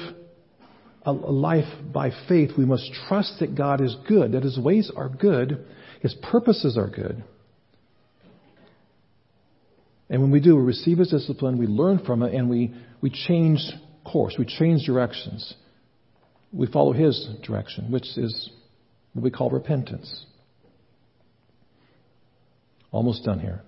a 1.04 1.12
life 1.12 1.68
by 1.92 2.10
faith, 2.28 2.52
we 2.56 2.64
must 2.64 2.90
trust 3.08 3.40
that 3.40 3.56
God 3.56 3.80
is 3.80 3.96
good, 4.08 4.32
that 4.32 4.42
His 4.42 4.58
ways 4.58 4.90
are 4.94 5.08
good, 5.08 5.64
His 6.00 6.14
purposes 6.22 6.76
are 6.76 6.88
good. 6.88 7.22
And 10.08 10.20
when 10.20 10.30
we 10.30 10.40
do, 10.40 10.56
we 10.56 10.62
receive 10.62 10.98
His 10.98 11.10
discipline, 11.10 11.58
we 11.58 11.66
learn 11.66 12.04
from 12.04 12.22
it, 12.22 12.34
and 12.34 12.48
we, 12.48 12.74
we 13.00 13.10
change 13.10 13.60
course, 14.04 14.36
we 14.38 14.44
change 14.44 14.84
directions. 14.84 15.54
We 16.52 16.66
follow 16.66 16.92
His 16.92 17.28
direction, 17.44 17.90
which 17.90 18.16
is 18.16 18.50
what 19.14 19.24
we 19.24 19.30
call 19.30 19.50
repentance. 19.50 20.26
Almost 22.90 23.24
done 23.24 23.40
here. 23.40 23.62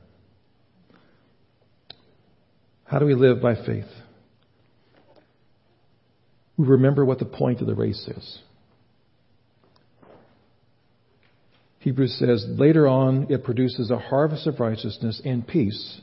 How 2.84 2.98
do 2.98 3.06
we 3.06 3.14
live 3.14 3.40
by 3.40 3.54
faith? 3.54 3.86
we 6.56 6.66
remember 6.66 7.04
what 7.04 7.18
the 7.18 7.24
point 7.24 7.60
of 7.60 7.66
the 7.66 7.74
race 7.74 8.08
is. 8.08 8.38
Hebrews 11.80 12.16
says, 12.18 12.46
later 12.48 12.88
on, 12.88 13.26
it 13.28 13.44
produces 13.44 13.90
a 13.90 13.98
harvest 13.98 14.46
of 14.46 14.58
righteousness 14.58 15.20
and 15.24 15.46
peace 15.46 16.00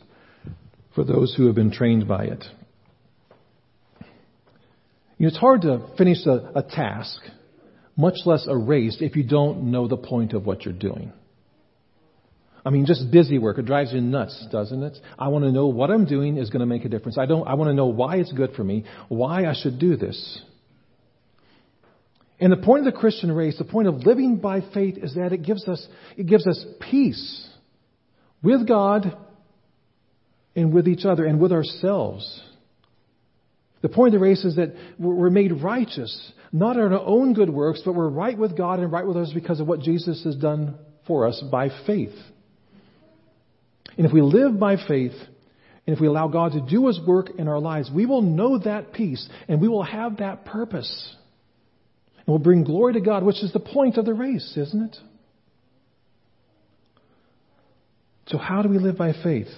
for 0.94 1.04
those 1.04 1.34
who 1.36 1.48
have 1.48 1.56
been 1.56 1.72
trained 1.72 2.08
by 2.08 2.26
it. 2.26 2.44
You 5.18 5.26
know, 5.26 5.28
it's 5.30 5.38
hard 5.38 5.62
to 5.62 5.88
finish 5.98 6.26
a, 6.26 6.52
a 6.56 6.64
task, 6.64 7.20
much 7.96 8.16
less 8.26 8.46
a 8.48 8.56
race, 8.56 8.98
if 9.02 9.16
you 9.16 9.24
don't 9.24 9.72
know 9.72 9.88
the 9.88 9.98
point 9.98 10.34
of 10.34 10.46
what 10.46 10.66
you're 10.66 10.74
doing. 10.74 11.14
I 12.64 12.70
mean, 12.70 12.86
just 12.86 13.10
busy 13.12 13.40
work. 13.40 13.58
It 13.58 13.66
drives 13.66 13.92
you 13.92 14.02
nuts, 14.02 14.46
doesn't 14.52 14.84
it? 14.84 14.98
I 15.18 15.30
want 15.30 15.46
to 15.46 15.52
know 15.52 15.68
what 15.68 15.90
I'm 15.90 16.06
doing 16.06 16.38
is 16.38 16.50
going 16.50 16.60
to 16.60 16.66
make 16.66 16.86
a 16.86 16.90
difference. 16.90 17.18
I 17.18 17.26
don't, 17.26 17.48
I 17.48 17.56
want 17.56 17.70
to 17.70 17.74
know 17.74 17.88
why 17.88 18.18
it's 18.18 18.32
good 18.32 18.54
for 18.56 18.64
me, 18.64 18.86
why 19.08 19.46
I 19.46 19.54
should 19.54 19.80
do 19.80 19.96
this. 19.96 20.42
And 22.40 22.52
the 22.52 22.58
point 22.58 22.88
of 22.88 22.94
the 22.94 23.00
Christian 23.00 23.32
race, 23.32 23.58
the 23.58 23.66
point 23.66 23.88
of 23.88 24.06
living 24.06 24.38
by 24.38 24.62
faith 24.74 24.98
is 24.98 25.16
that 25.16 25.32
it 25.32 25.44
gives 25.44 25.68
us, 25.68 25.86
it 26.18 26.26
gives 26.26 26.48
us 26.48 26.64
peace 26.90 27.48
with 28.44 28.68
God 28.68 29.16
and 30.56 30.74
with 30.74 30.88
each 30.88 31.06
other 31.06 31.26
and 31.26 31.40
with 31.40 31.52
ourselves. 31.52 32.44
The 33.82 33.90
point 33.90 34.14
of 34.14 34.20
the 34.20 34.24
race 34.24 34.44
is 34.44 34.56
that 34.58 34.76
we're 35.00 35.30
made 35.30 35.64
righteous, 35.64 36.32
not 36.52 36.78
in 36.78 36.94
our 36.94 37.00
own 37.00 37.34
good 37.34 37.50
works, 37.50 37.82
but 37.84 37.94
we're 37.94 38.10
right 38.10 38.38
with 38.38 38.58
God 38.58 38.80
and 38.80 38.92
right 38.92 39.06
with 39.06 39.18
others 39.18 39.34
because 39.34 39.60
of 39.60 39.68
what 39.68 39.80
Jesus 39.80 40.24
has 40.24 40.36
done 40.36 40.78
for 41.08 41.28
us 41.28 41.44
by 41.52 41.70
faith. 41.86 42.14
And 43.98 44.06
if 44.06 44.14
we 44.14 44.22
live 44.22 44.60
by 44.60 44.78
faith, 44.88 45.14
and 45.86 45.96
if 45.96 46.00
we 46.00 46.08
allow 46.08 46.28
God 46.28 46.54
to 46.54 46.62
do 46.62 46.88
His 46.88 47.00
work 47.06 47.32
in 47.38 47.48
our 47.48 47.60
lives, 47.60 47.90
we 47.94 48.06
will 48.06 48.22
know 48.22 48.60
that 48.60 48.94
peace 48.94 49.28
and 49.48 49.60
we 49.60 49.68
will 49.68 49.84
have 49.84 50.18
that 50.18 50.46
purpose. 50.46 51.16
And 52.18 52.28
we'll 52.28 52.40
bring 52.40 52.64
glory 52.64 52.94
to 52.94 53.02
God, 53.02 53.24
which 53.24 53.44
is 53.44 53.52
the 53.52 53.60
point 53.60 53.98
of 53.98 54.06
the 54.06 54.14
race, 54.14 54.56
isn't 54.56 54.84
it? 54.84 54.98
So, 58.28 58.38
how 58.38 58.62
do 58.62 58.70
we 58.70 58.78
live 58.78 58.98
by 58.98 59.14
faith? 59.24 59.50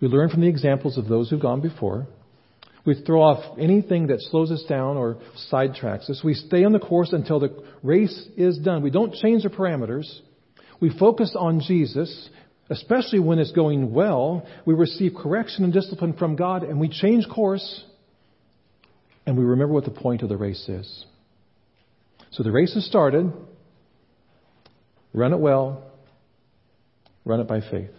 We 0.00 0.08
learn 0.08 0.28
from 0.28 0.40
the 0.40 0.48
examples 0.48 0.98
of 0.98 1.08
those 1.08 1.30
who've 1.30 1.40
gone 1.40 1.60
before. 1.60 2.06
We 2.84 3.02
throw 3.02 3.22
off 3.22 3.58
anything 3.58 4.08
that 4.08 4.20
slows 4.20 4.50
us 4.50 4.64
down 4.68 4.96
or 4.96 5.18
sidetracks 5.52 6.08
us. 6.08 6.22
We 6.24 6.34
stay 6.34 6.64
on 6.64 6.72
the 6.72 6.78
course 6.78 7.12
until 7.12 7.38
the 7.38 7.62
race 7.82 8.28
is 8.36 8.58
done. 8.58 8.82
We 8.82 8.90
don't 8.90 9.14
change 9.14 9.42
the 9.42 9.50
parameters. 9.50 10.06
We 10.80 10.90
focus 10.98 11.36
on 11.38 11.60
Jesus 11.60 12.30
especially 12.70 13.18
when 13.18 13.40
it's 13.40 13.52
going 13.52 13.92
well, 13.92 14.46
we 14.64 14.74
receive 14.74 15.12
correction 15.14 15.64
and 15.64 15.72
discipline 15.72 16.14
from 16.14 16.36
God 16.36 16.62
and 16.62 16.80
we 16.80 16.88
change 16.88 17.28
course 17.28 17.84
and 19.26 19.36
we 19.36 19.44
remember 19.44 19.74
what 19.74 19.84
the 19.84 19.90
point 19.90 20.22
of 20.22 20.28
the 20.28 20.36
race 20.36 20.68
is. 20.68 21.04
So 22.30 22.42
the 22.42 22.52
race 22.52 22.74
has 22.74 22.86
started. 22.86 23.32
Run 25.12 25.32
it 25.32 25.40
well. 25.40 25.82
Run 27.24 27.40
it 27.40 27.48
by 27.48 27.60
faith. 27.60 27.90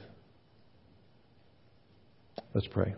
Let's 2.53 2.67
pray. 2.67 2.95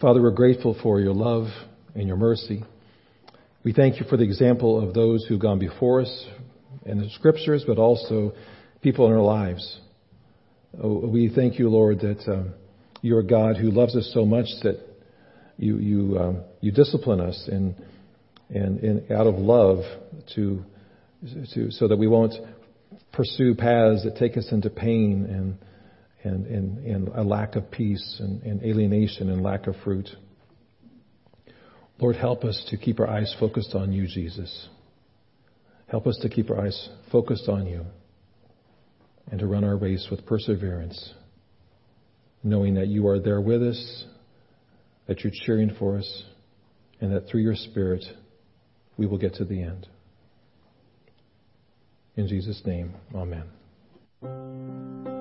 Father, 0.00 0.20
we're 0.20 0.32
grateful 0.32 0.76
for 0.82 1.00
your 1.00 1.14
love 1.14 1.46
and 1.94 2.08
your 2.08 2.16
mercy. 2.16 2.64
We 3.64 3.72
thank 3.72 4.00
you 4.00 4.06
for 4.06 4.16
the 4.16 4.24
example 4.24 4.86
of 4.86 4.92
those 4.92 5.24
who've 5.26 5.40
gone 5.40 5.58
before 5.58 6.02
us 6.02 6.26
in 6.84 6.98
the 6.98 7.08
scriptures, 7.10 7.64
but 7.66 7.78
also 7.78 8.32
people 8.82 9.06
in 9.06 9.12
our 9.12 9.22
lives. 9.22 9.80
Oh, 10.82 11.06
we 11.06 11.30
thank 11.32 11.58
you, 11.58 11.68
Lord, 11.68 12.00
that 12.00 12.22
um, 12.26 12.54
you're 13.00 13.20
a 13.20 13.26
God 13.26 13.56
who 13.56 13.70
loves 13.70 13.94
us 13.94 14.10
so 14.12 14.24
much 14.24 14.46
that 14.62 14.80
you 15.56 15.78
you 15.78 16.18
um, 16.18 16.42
you 16.60 16.72
discipline 16.72 17.20
us 17.20 17.48
and 17.50 17.74
and, 18.50 19.10
out 19.12 19.26
of 19.26 19.36
love 19.36 19.84
to 20.34 20.64
to 21.54 21.70
so 21.70 21.88
that 21.88 21.96
we 21.96 22.08
won't 22.08 22.34
pursue 23.12 23.54
paths 23.54 24.04
that 24.04 24.16
take 24.16 24.36
us 24.36 24.48
into 24.50 24.68
pain 24.68 25.26
and 25.26 25.58
and 26.24 26.46
and, 26.46 26.78
and 26.86 27.08
a 27.08 27.22
lack 27.22 27.54
of 27.54 27.70
peace 27.70 28.16
and, 28.18 28.42
and 28.42 28.62
alienation 28.62 29.30
and 29.30 29.42
lack 29.42 29.66
of 29.66 29.76
fruit. 29.84 30.08
Lord, 32.00 32.16
help 32.16 32.42
us 32.42 32.66
to 32.70 32.76
keep 32.76 32.98
our 32.98 33.08
eyes 33.08 33.34
focused 33.38 33.74
on 33.74 33.92
you, 33.92 34.08
Jesus. 34.08 34.68
Help 35.86 36.08
us 36.08 36.18
to 36.22 36.28
keep 36.28 36.50
our 36.50 36.62
eyes 36.62 36.88
focused 37.12 37.48
on 37.48 37.66
you 37.66 37.84
and 39.30 39.40
to 39.40 39.46
run 39.46 39.64
our 39.64 39.76
race 39.76 40.08
with 40.10 40.26
perseverance, 40.26 41.14
knowing 42.42 42.74
that 42.74 42.88
you 42.88 43.08
are 43.08 43.18
there 43.18 43.40
with 43.40 43.62
us, 43.62 44.04
that 45.06 45.24
you're 45.24 45.32
cheering 45.44 45.74
for 45.78 45.98
us, 45.98 46.24
and 47.00 47.14
that 47.14 47.28
through 47.28 47.42
your 47.42 47.54
Spirit 47.54 48.04
we 48.96 49.06
will 49.06 49.18
get 49.18 49.34
to 49.34 49.44
the 49.44 49.62
end. 49.62 49.86
In 52.16 52.28
Jesus' 52.28 52.62
name, 52.64 52.94
amen. 53.14 55.13